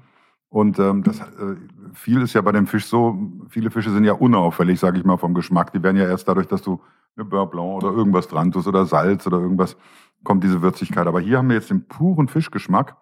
Und 0.49 0.79
ähm, 0.79 1.03
das, 1.03 1.21
äh, 1.21 1.57
viel 1.93 2.23
ist 2.23 2.35
ja 2.35 2.41
bei 2.41 2.53
dem 2.53 2.67
Fisch 2.67 2.87
so, 2.87 3.19
viele 3.49 3.71
Fische 3.71 3.91
sind 3.91 4.05
ja 4.05 4.13
unauffällig, 4.13 4.79
sage 4.79 4.99
ich 4.99 5.05
mal, 5.05 5.17
vom 5.17 5.35
Geschmack. 5.35 5.73
Die 5.73 5.83
werden 5.83 5.97
ja 5.97 6.05
erst 6.05 6.29
dadurch, 6.29 6.47
dass 6.47 6.63
du 6.63 6.81
eine 7.17 7.25
Beurre 7.25 7.49
Blanc 7.49 7.83
oder 7.83 7.93
irgendwas 7.93 8.29
dran 8.29 8.53
tust 8.53 8.69
oder 8.69 8.87
Salz 8.87 9.27
oder 9.27 9.39
irgendwas, 9.39 9.77
kommt 10.23 10.45
diese 10.45 10.63
Würzigkeit. 10.63 11.07
Aber 11.07 11.21
hier 11.21 11.39
haben 11.39 11.49
wir 11.49 11.57
jetzt 11.57 11.71
den 11.71 11.87
puren 11.89 12.29
Fischgeschmack, 12.29 12.97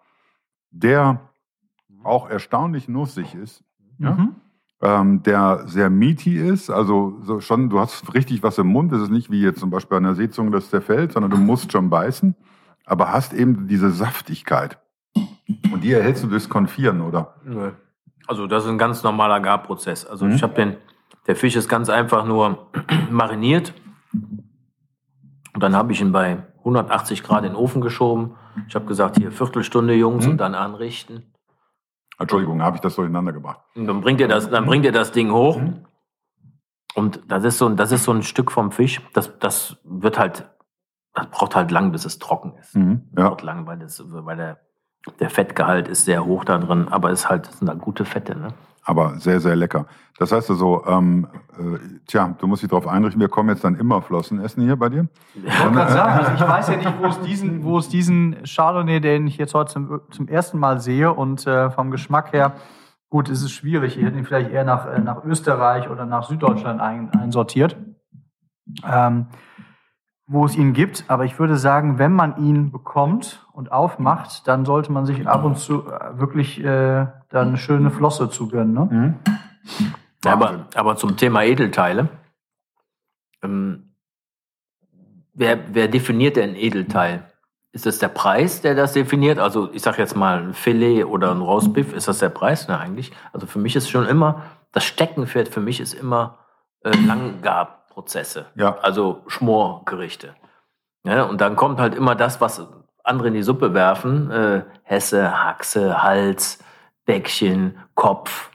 der 0.71 1.29
auch 2.03 2.29
erstaunlich 2.29 2.87
nussig 2.87 3.35
ist. 3.35 3.63
Ja? 3.97 4.11
Mhm. 4.13 4.35
ähm, 4.81 5.23
der 5.23 5.67
sehr 5.67 5.89
meaty 5.89 6.37
ist. 6.37 6.69
Also 6.69 7.19
so 7.23 7.39
schon, 7.39 7.69
du 7.69 7.79
hast 7.79 8.13
richtig 8.13 8.43
was 8.43 8.57
im 8.57 8.67
Mund. 8.67 8.91
Es 8.91 9.01
ist 9.01 9.11
nicht 9.11 9.31
wie 9.31 9.41
jetzt 9.41 9.59
zum 9.59 9.69
Beispiel 9.69 9.97
an 9.97 10.03
der 10.03 10.15
Seezunge, 10.15 10.51
das 10.51 10.69
zerfällt, 10.69 11.13
sondern 11.13 11.31
du 11.31 11.37
musst 11.37 11.71
schon 11.71 11.89
beißen, 11.89 12.35
aber 12.85 13.11
hast 13.11 13.33
eben 13.33 13.67
diese 13.67 13.91
Saftigkeit. 13.91 14.79
Und 15.71 15.83
die 15.83 15.91
erhältst 15.93 16.23
du 16.23 16.27
durchs 16.27 16.49
Konfieren, 16.49 17.01
oder? 17.01 17.35
Nö. 17.43 17.71
Also 18.27 18.47
das 18.47 18.63
ist 18.63 18.69
ein 18.69 18.77
ganz 18.79 19.03
normaler 19.03 19.39
Garprozess. 19.39 20.05
Also 20.05 20.25
Mhm. 20.25 20.31
ich 20.33 20.43
habe 20.43 20.53
den, 20.55 20.77
der 21.27 21.35
Fisch 21.35 21.55
ist 21.55 21.69
ganz 21.69 21.89
einfach 21.89 22.25
nur 22.25 22.67
mariniert. 23.11 23.73
Und 25.53 25.61
dann 25.63 25.75
habe 25.75 25.91
ich 25.93 26.01
ihn 26.01 26.11
bei 26.11 26.43
180 26.59 27.23
Grad 27.23 27.43
in 27.43 27.51
den 27.51 27.55
Ofen 27.55 27.81
geschoben. 27.81 28.35
Ich 28.67 28.75
habe 28.75 28.85
gesagt, 28.85 29.17
hier 29.17 29.31
Viertelstunde, 29.31 29.93
Jungs, 29.93 30.25
Mhm. 30.25 30.31
und 30.33 30.37
dann 30.39 30.55
anrichten. 30.55 31.31
Entschuldigung, 32.17 32.61
habe 32.61 32.77
ich 32.77 32.81
das 32.81 32.95
durcheinander 32.95 33.33
gebracht. 33.33 33.59
Und 33.75 33.87
dann 33.87 34.01
bringt 34.01 34.19
ihr 34.21 34.27
das, 34.27 34.49
dann 34.49 34.65
bringt 34.65 34.85
ihr 34.85 34.91
das 34.93 35.11
Ding 35.11 35.31
hoch. 35.31 35.59
Und 36.95 37.19
das 37.27 37.43
ist 37.43 37.57
so 37.57 37.67
ein, 37.67 37.75
das 37.75 37.91
ist 37.91 38.05
so 38.05 38.11
ein 38.13 38.23
Stück 38.23 38.51
vom 38.51 38.71
Fisch. 38.71 39.01
Das, 39.13 39.37
das 39.39 39.77
wird 39.83 40.17
halt, 40.17 40.49
das 41.13 41.27
braucht 41.29 41.55
halt 41.55 41.71
lang, 41.71 41.91
bis 41.91 42.05
es 42.05 42.17
trocken 42.19 42.53
ist. 42.57 42.73
Mhm. 42.75 43.09
Ja. 43.17 43.29
Braucht 43.29 43.41
lang, 43.41 43.67
weil, 43.67 43.77
das, 43.79 44.01
weil 44.05 44.37
der, 44.37 44.59
der 45.19 45.29
Fettgehalt 45.29 45.87
ist 45.87 46.05
sehr 46.05 46.25
hoch 46.25 46.45
da 46.45 46.57
drin, 46.57 46.87
aber 46.89 47.11
es 47.11 47.21
ist 47.21 47.29
halt, 47.29 47.45
sind 47.47 47.69
halt 47.69 47.81
gute 47.81 48.05
Fette, 48.05 48.37
ne? 48.37 48.49
aber 48.85 49.19
sehr, 49.19 49.39
sehr 49.39 49.55
lecker. 49.55 49.87
Das 50.17 50.31
heißt 50.31 50.49
also, 50.51 50.85
ähm, 50.87 51.27
äh, 51.57 51.99
tja, 52.07 52.35
du 52.39 52.47
musst 52.47 52.63
dich 52.63 52.69
darauf 52.69 52.87
einrichten, 52.87 53.19
wir 53.19 53.27
kommen 53.27 53.49
jetzt 53.49 53.65
dann 53.65 53.75
immer 53.75 54.01
Flossen 54.01 54.39
essen 54.39 54.63
hier 54.63 54.77
bei 54.77 54.87
dir. 54.87 55.09
Ich 55.33 55.59
wollte 55.59 55.75
gerade 55.75 55.91
sagen, 55.91 56.11
also 56.13 56.31
ich 56.33 56.49
weiß 56.49 56.69
ja 56.69 56.77
nicht, 56.77 56.93
wo 56.99 57.07
es 57.07 57.19
diesen, 57.19 57.63
wo 57.63 57.77
es 57.77 57.89
diesen 57.89 58.37
Chardonnay, 58.45 59.01
den 59.01 59.27
ich 59.27 59.37
jetzt 59.37 59.53
heute 59.53 59.73
zum, 59.73 60.01
zum 60.11 60.27
ersten 60.29 60.59
Mal 60.59 60.79
sehe 60.79 61.11
und 61.11 61.45
äh, 61.45 61.69
vom 61.71 61.91
Geschmack 61.91 62.31
her, 62.31 62.53
gut, 63.09 63.27
es 63.27 63.41
ist 63.41 63.51
schwierig. 63.51 63.97
Ich 63.97 64.05
hätte 64.05 64.17
ihn 64.17 64.25
vielleicht 64.25 64.51
eher 64.51 64.63
nach, 64.63 64.85
äh, 64.85 64.99
nach 64.99 65.25
Österreich 65.25 65.89
oder 65.89 66.05
nach 66.05 66.23
Süddeutschland 66.23 66.79
ein, 66.79 67.09
einsortiert, 67.11 67.75
ähm, 68.89 69.27
wo 70.27 70.45
es 70.45 70.55
ihn 70.55 70.73
gibt. 70.73 71.05
Aber 71.09 71.25
ich 71.25 71.39
würde 71.39 71.57
sagen, 71.57 71.97
wenn 71.99 72.13
man 72.13 72.37
ihn 72.37 72.71
bekommt 72.71 73.44
und 73.55 73.71
aufmacht, 73.71 74.47
dann 74.47 74.65
sollte 74.65 74.91
man 74.91 75.05
sich 75.05 75.25
ab 75.27 75.45
und 75.45 75.57
zu 75.57 75.87
äh, 75.89 76.19
wirklich 76.19 76.59
äh, 76.59 77.07
da 77.29 77.41
eine 77.41 77.57
schöne 77.57 77.89
Flosse 77.89 78.29
zu 78.29 78.49
gönnen. 78.49 78.73
Ne? 78.73 78.87
Mhm. 78.91 79.15
Ja, 80.25 80.33
aber, 80.33 80.65
aber 80.75 80.97
zum 80.97 81.15
Thema 81.15 81.43
Edelteile. 81.43 82.09
Ähm, 83.41 83.95
wer, 85.33 85.73
wer 85.73 85.87
definiert 85.87 86.35
denn 86.35 86.55
Edelteil? 86.55 87.31
Ist 87.71 87.85
das 87.85 87.99
der 87.99 88.09
Preis, 88.09 88.61
der 88.61 88.75
das 88.75 88.93
definiert? 88.93 89.39
Also 89.39 89.71
ich 89.71 89.81
sage 89.81 89.99
jetzt 89.99 90.15
mal 90.15 90.41
ein 90.41 90.53
Filet 90.53 91.05
oder 91.05 91.31
ein 91.31 91.41
Roastbeef, 91.41 91.93
ist 91.93 92.07
das 92.07 92.19
der 92.19 92.29
Preis? 92.29 92.67
Ne, 92.67 92.77
eigentlich. 92.77 93.11
Also 93.31 93.47
für 93.47 93.59
mich 93.59 93.75
ist 93.75 93.89
schon 93.89 94.05
immer, 94.05 94.43
das 94.73 94.83
Steckenpferd 94.83 95.47
für 95.47 95.61
mich 95.61 95.79
ist 95.79 95.93
immer 95.93 96.39
äh, 96.81 96.91
Langgabprozesse. 96.91 98.47
Ja. 98.55 98.77
Also 98.79 99.23
Schmorgerichte. 99.27 100.35
Ja, 101.05 101.23
und 101.23 101.39
dann 101.39 101.55
kommt 101.55 101.79
halt 101.79 101.95
immer 101.95 102.15
das, 102.15 102.41
was 102.41 102.67
andere 103.07 103.27
in 103.29 103.33
die 103.33 103.43
Suppe 103.43 103.73
werfen. 103.73 104.29
Äh, 104.31 104.63
Hesse, 104.83 105.43
Haxe, 105.43 106.01
Hals, 106.03 106.59
Bäckchen, 107.05 107.75
Kopf. 107.95 108.51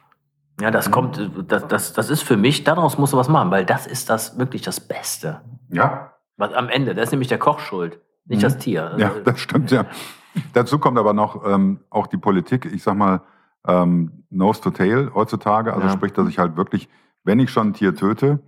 Ja, 0.60 0.70
das 0.70 0.90
kommt, 0.90 1.18
äh, 1.18 1.28
das, 1.46 1.66
das, 1.68 1.92
das 1.92 2.10
ist 2.10 2.22
für 2.22 2.36
mich, 2.36 2.64
daraus 2.64 2.98
musst 2.98 3.12
du 3.12 3.16
was 3.16 3.28
machen, 3.28 3.50
weil 3.50 3.64
das 3.64 3.86
ist 3.86 4.10
das 4.10 4.38
wirklich 4.38 4.62
das 4.62 4.80
Beste. 4.80 5.40
Ja, 5.70 6.12
Was 6.36 6.52
am 6.52 6.68
Ende, 6.68 6.94
da 6.94 7.02
ist 7.02 7.10
nämlich 7.12 7.28
der 7.28 7.38
Koch 7.38 7.60
schuld, 7.60 7.98
nicht 8.26 8.38
Mhm. 8.38 8.42
das 8.42 8.58
Tier. 8.58 8.94
ja, 8.98 9.08
Also, 9.08 9.20
das 9.20 9.40
stimmt, 9.40 9.70
ja. 9.70 9.84
Dazu 10.52 10.78
kommt 10.78 10.98
aber 10.98 11.12
noch 11.12 11.44
ähm, 11.46 11.80
auch 11.90 12.06
die 12.06 12.16
Politik, 12.18 12.66
ich 12.72 12.82
sag 12.82 12.94
mal, 12.96 13.20
ähm, 13.66 14.24
nose 14.30 14.60
to 14.60 14.70
tail 14.70 15.10
heutzutage. 15.14 15.72
Also 15.74 15.86
Ja. 15.86 15.92
sprich, 15.92 16.12
dass 16.12 16.28
ich 16.28 16.38
halt 16.38 16.56
wirklich, 16.56 16.88
wenn 17.24 17.40
ich 17.40 17.50
schon 17.50 17.68
ein 17.68 17.72
Tier 17.74 17.94
töte, 17.94 18.38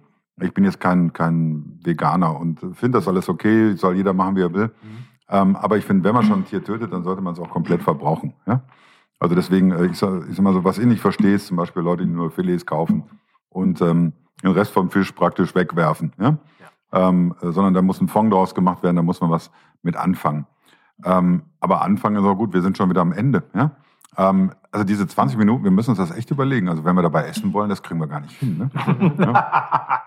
ich 0.41 0.55
bin 0.55 0.65
jetzt 0.65 0.81
kein, 0.81 1.13
kein 1.13 1.79
Veganer 1.85 2.39
und 2.39 2.61
finde 2.75 2.99
das 2.99 3.09
alles 3.09 3.29
okay, 3.29 3.75
soll 3.75 3.97
jeder 3.97 4.13
machen, 4.15 4.37
wie 4.37 4.43
er 4.43 4.53
will. 4.55 4.71
Ähm, 5.33 5.57
aber 5.57 5.79
ich 5.79 5.85
finde, 5.87 6.05
wenn 6.05 6.15
man 6.15 6.25
schon 6.25 6.41
ein 6.41 6.45
Tier 6.45 6.63
tötet, 6.63 6.93
dann 6.93 7.05
sollte 7.05 7.23
man 7.23 7.33
es 7.33 7.41
auch 7.41 7.49
komplett 7.49 7.83
verbrauchen. 7.83 8.35
Ja? 8.47 8.61
Also 9.19 9.35
deswegen, 9.35 9.73
äh, 9.73 9.87
ich 9.87 9.97
sag, 9.99 10.29
ich 10.29 10.37
sag 10.37 10.43
mal 10.43 10.53
so, 10.53 10.63
was 10.63 10.77
ich 10.77 10.85
nicht 10.85 11.01
verstehe, 11.01 11.35
ist 11.35 11.47
zum 11.47 11.57
Beispiel 11.57 11.83
Leute, 11.83 12.05
die 12.05 12.13
nur 12.13 12.31
Filets 12.31 12.67
kaufen 12.67 13.05
und 13.49 13.81
ähm, 13.81 14.13
den 14.43 14.51
Rest 14.53 14.73
vom 14.73 14.91
Fisch 14.91 15.11
praktisch 15.13 15.55
wegwerfen. 15.55 16.13
Ja? 16.19 16.37
Ähm, 16.93 17.35
äh, 17.41 17.51
sondern 17.51 17.73
da 17.73 17.81
muss 17.81 17.99
ein 18.03 18.09
Fond 18.09 18.31
draus 18.31 18.55
gemacht 18.55 18.83
werden, 18.83 18.97
da 18.97 19.03
muss 19.03 19.23
man 19.23 19.31
was 19.31 19.51
mit 19.83 19.97
anfangen. 19.97 20.47
Ähm, 21.03 21.45
aber 21.61 21.81
anfangen 21.81 22.17
ist 22.17 22.25
auch 22.25 22.35
gut, 22.35 22.53
wir 22.53 22.61
sind 22.61 22.77
schon 22.77 22.91
wieder 22.91 23.01
am 23.01 23.13
Ende. 23.13 23.43
Ja? 23.55 23.71
Ähm, 24.19 24.53
also 24.71 24.85
diese 24.85 25.07
20 25.07 25.39
Minuten, 25.39 25.65
wir 25.65 25.71
müssen 25.71 25.91
uns 25.91 25.99
das 25.99 26.11
echt 26.11 26.31
überlegen. 26.31 26.69
Also 26.69 26.85
wenn 26.85 26.95
wir 26.95 27.03
dabei 27.03 27.25
essen 27.27 27.55
wollen, 27.55 27.71
das 27.71 27.83
kriegen 27.83 28.01
wir 28.01 28.07
gar 28.07 28.21
nicht 28.21 28.39
hin. 28.39 28.59
Ne? 28.59 28.71
ja? 29.19 30.03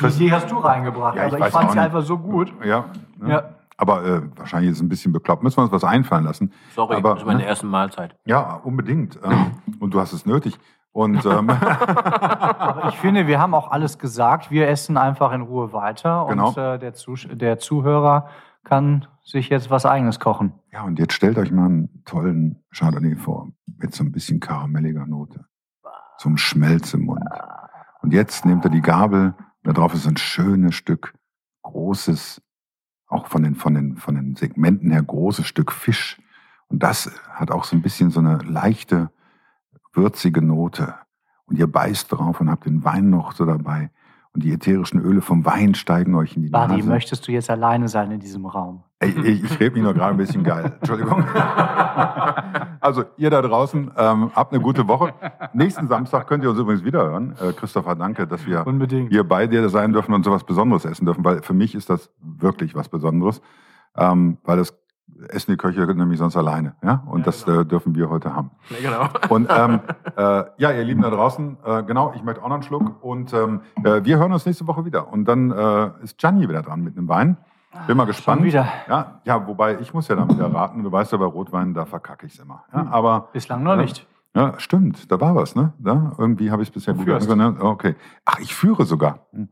Die 0.00 0.06
Idee 0.06 0.32
hast 0.32 0.48
du 0.50 0.58
reingebracht, 0.58 1.16
Ja, 1.16 1.26
ich 1.26 1.28
aber 1.28 1.38
ich 1.38 1.42
weiß 1.46 1.52
fand 1.52 1.72
sie 1.72 1.80
einfach 1.80 2.02
so 2.02 2.16
gut. 2.16 2.52
ja, 2.64 2.84
ne? 3.18 3.30
Ja. 3.30 3.57
Aber 3.78 4.04
äh, 4.04 4.22
wahrscheinlich 4.36 4.72
ist 4.72 4.78
es 4.78 4.82
ein 4.82 4.88
bisschen 4.88 5.12
bekloppt. 5.12 5.42
Müssen 5.42 5.56
wir 5.58 5.62
uns 5.62 5.72
was 5.72 5.84
einfallen 5.84 6.24
lassen. 6.24 6.52
sorry, 6.74 6.96
aber, 6.96 7.10
das 7.10 7.20
ist 7.20 7.26
meine 7.26 7.38
ne? 7.40 7.46
erste 7.46 7.66
Mahlzeit. 7.66 8.16
Ja, 8.26 8.54
unbedingt. 8.64 9.18
Ähm, 9.24 9.52
und 9.80 9.94
du 9.94 10.00
hast 10.00 10.12
es 10.12 10.26
nötig. 10.26 10.58
Und 10.92 11.24
ähm, 11.24 11.48
Aber 11.50 12.88
ich 12.88 12.96
finde, 12.98 13.26
wir 13.26 13.40
haben 13.40 13.54
auch 13.54 13.70
alles 13.70 13.98
gesagt. 13.98 14.50
Wir 14.50 14.68
essen 14.68 14.96
einfach 14.96 15.32
in 15.32 15.42
Ruhe 15.42 15.72
weiter 15.72 16.26
Genau. 16.28 16.48
und 16.48 16.58
äh, 16.58 16.78
der, 16.78 16.92
der 17.36 17.58
Zuhörer 17.58 18.28
kann 18.64 19.06
sich 19.24 19.48
jetzt 19.48 19.70
was 19.70 19.86
Eigenes 19.86 20.18
kochen. 20.20 20.52
ja, 20.72 20.82
und 20.82 20.98
jetzt 20.98 21.12
stellt 21.14 21.38
euch 21.38 21.52
mal 21.52 21.66
einen 21.66 22.02
tollen 22.04 22.64
Chardonnay 22.74 23.14
vor. 23.16 23.48
Mit 23.78 23.94
so 23.94 24.02
ein 24.02 24.10
bisschen 24.12 24.40
karamelliger 24.40 25.06
Note. 25.06 25.44
So 26.16 26.28
einem 26.28 26.36
Schmelz 26.38 26.92
im 26.94 27.04
Mund. 27.04 27.22
Und 28.02 28.12
jetzt 28.12 28.44
nehmt 28.44 28.64
ihr 28.64 28.70
die 28.70 28.80
Gabel. 28.80 29.34
Da 29.62 29.72
drauf 29.72 29.94
ist 29.94 30.06
ein 30.06 30.16
schönes 30.16 30.74
Stück 30.74 31.14
großes, 31.62 32.42
auch 33.08 33.26
von 33.26 33.42
den, 33.42 33.56
von 33.56 33.74
den, 33.74 33.96
von 33.96 34.14
den 34.14 34.36
Segmenten 34.36 34.90
her 34.90 35.02
großes 35.02 35.46
Stück 35.46 35.72
Fisch. 35.72 36.20
Und 36.68 36.82
das 36.82 37.10
hat 37.30 37.50
auch 37.50 37.64
so 37.64 37.74
ein 37.74 37.82
bisschen 37.82 38.10
so 38.10 38.20
eine 38.20 38.38
leichte, 38.38 39.10
würzige 39.92 40.42
Note. 40.42 40.94
Und 41.46 41.58
ihr 41.58 41.66
beißt 41.66 42.12
drauf 42.12 42.40
und 42.40 42.50
habt 42.50 42.66
den 42.66 42.84
Wein 42.84 43.08
noch 43.08 43.32
so 43.32 43.46
dabei. 43.46 43.90
Und 44.38 44.44
die 44.44 44.52
ätherischen 44.52 45.00
Öle 45.00 45.20
vom 45.20 45.44
Wein 45.44 45.74
steigen 45.74 46.14
euch 46.14 46.36
in 46.36 46.42
die 46.42 46.48
Badi, 46.48 46.76
Nase. 46.76 46.88
möchtest 46.88 47.26
du 47.26 47.32
jetzt 47.32 47.50
alleine 47.50 47.88
sein 47.88 48.12
in 48.12 48.20
diesem 48.20 48.46
Raum? 48.46 48.84
Ey, 49.00 49.08
ich, 49.08 49.42
ich 49.42 49.58
rede 49.58 49.74
mich 49.74 49.82
noch 49.82 49.94
gerade 49.94 50.12
ein 50.12 50.16
bisschen 50.16 50.44
geil. 50.44 50.76
Entschuldigung. 50.80 51.24
Also, 52.80 53.02
ihr 53.16 53.30
da 53.30 53.42
draußen, 53.42 53.90
ähm, 53.96 54.30
habt 54.36 54.52
eine 54.52 54.62
gute 54.62 54.86
Woche. 54.86 55.12
Nächsten 55.54 55.88
Samstag 55.88 56.28
könnt 56.28 56.44
ihr 56.44 56.50
uns 56.50 56.58
übrigens 56.60 56.84
wieder 56.84 57.02
hören. 57.02 57.34
Äh, 57.42 57.52
Christopher, 57.52 57.96
danke, 57.96 58.28
dass 58.28 58.46
wir 58.46 58.64
Unbedingt. 58.64 59.10
hier 59.10 59.24
bei 59.24 59.48
dir 59.48 59.68
sein 59.70 59.92
dürfen 59.92 60.14
und 60.14 60.24
so 60.24 60.30
was 60.30 60.44
Besonderes 60.44 60.84
essen 60.84 61.04
dürfen, 61.04 61.24
weil 61.24 61.42
für 61.42 61.54
mich 61.54 61.74
ist 61.74 61.90
das 61.90 62.08
wirklich 62.20 62.76
was 62.76 62.88
Besonderes. 62.88 63.42
Ähm, 63.96 64.38
weil 64.44 64.58
das 64.58 64.78
essen 65.28 65.50
die 65.52 65.56
Köche 65.56 65.80
nämlich 65.94 66.18
sonst 66.18 66.36
alleine. 66.36 66.74
Ja? 66.82 67.02
Und 67.06 67.26
das 67.26 67.46
äh, 67.46 67.64
dürfen 67.64 67.94
wir 67.94 68.08
heute 68.10 68.34
haben. 68.34 68.50
genau. 68.82 69.08
Und 69.28 69.48
ähm, 69.50 69.80
äh, 70.16 70.44
ja, 70.56 70.70
ihr 70.72 70.84
Lieben 70.84 71.02
da 71.02 71.10
draußen, 71.10 71.56
äh, 71.64 71.82
genau, 71.82 72.12
ich 72.14 72.22
möchte 72.22 72.42
auch 72.42 72.48
noch 72.48 72.54
einen 72.54 72.62
Schluck. 72.62 73.02
Und 73.02 73.32
ähm, 73.32 73.60
äh, 73.84 74.04
wir 74.04 74.18
hören 74.18 74.32
uns 74.32 74.46
nächste 74.46 74.66
Woche 74.66 74.84
wieder. 74.84 75.12
Und 75.12 75.24
dann 75.26 75.50
äh, 75.50 75.90
ist 76.02 76.18
Gianni 76.18 76.48
wieder 76.48 76.62
dran 76.62 76.80
mit 76.82 76.96
einem 76.96 77.08
Wein. 77.08 77.36
Bin 77.86 77.96
mal 77.96 78.06
gespannt. 78.06 78.42
wieder. 78.42 78.66
Ja, 78.88 79.20
ja, 79.24 79.46
wobei 79.46 79.78
ich 79.80 79.92
muss 79.92 80.08
ja 80.08 80.16
dann 80.16 80.30
wieder 80.30 80.52
raten. 80.52 80.82
Du 80.82 80.90
weißt 80.90 81.12
ja, 81.12 81.18
bei 81.18 81.26
Rotwein, 81.26 81.74
da 81.74 81.84
verkacke 81.84 82.26
ich 82.26 82.34
es 82.34 82.40
immer. 82.40 82.64
Ja, 82.72 82.86
aber 82.90 83.28
Bislang 83.32 83.62
noch 83.62 83.72
Ja. 83.76 83.82
nicht. 83.82 84.06
ja, 84.34 84.54
stimmt, 84.58 85.12
da 85.12 85.20
war 85.20 85.34
was, 85.34 85.54
ne? 85.54 85.72
Da, 85.78 86.12
irgendwie 86.18 86.50
habe 86.50 86.62
ich 86.62 86.68
es 86.70 86.72
bisher 86.74 86.94
gut 86.94 87.06
ne? 87.06 87.56
Okay. 87.60 87.94
Ach, 88.24 88.38
ich 88.40 88.54
führe 88.54 88.84
sogar. 88.84 89.26
Hm. 89.32 89.48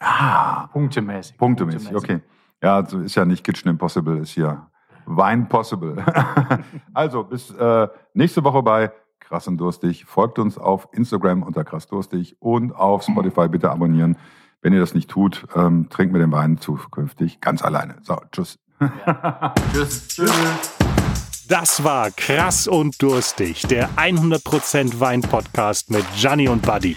Ah, 0.00 0.68
Punktemäßig. 0.68 1.36
punktemäßig, 1.36 1.94
okay. 1.94 2.20
Ja, 2.62 2.84
so 2.84 3.00
ist 3.00 3.14
ja 3.14 3.24
nicht 3.24 3.44
Kitchen 3.44 3.68
Impossible, 3.70 4.18
ist 4.18 4.30
hier 4.30 4.66
Wine 5.06 5.46
Possible. 5.46 6.04
also, 6.94 7.24
bis 7.24 7.50
äh, 7.50 7.88
nächste 8.14 8.44
Woche 8.44 8.62
bei 8.62 8.92
Krass 9.20 9.46
und 9.46 9.58
Durstig. 9.58 10.04
Folgt 10.06 10.38
uns 10.38 10.58
auf 10.58 10.88
Instagram 10.92 11.42
unter 11.42 11.64
Krass 11.64 11.86
Durstig 11.86 12.36
und 12.40 12.72
auf 12.72 13.02
Spotify 13.04 13.48
bitte 13.48 13.70
abonnieren. 13.70 14.16
Wenn 14.62 14.72
ihr 14.72 14.80
das 14.80 14.94
nicht 14.94 15.08
tut, 15.08 15.46
ähm, 15.54 15.88
trinkt 15.88 16.12
mir 16.12 16.18
den 16.18 16.32
Wein 16.32 16.58
zukünftig 16.58 17.40
ganz 17.40 17.62
alleine. 17.62 17.96
So, 18.02 18.16
tschüss. 18.32 18.58
Tschüss. 19.72 20.08
Tschüss. 20.08 20.76
Das 21.48 21.82
war 21.82 22.10
Krass 22.12 22.68
und 22.68 23.02
Durstig, 23.02 23.62
der 23.62 23.88
100% 23.96 25.00
Wein-Podcast 25.00 25.90
mit 25.90 26.04
Gianni 26.16 26.48
und 26.48 26.62
Buddy. 26.62 26.96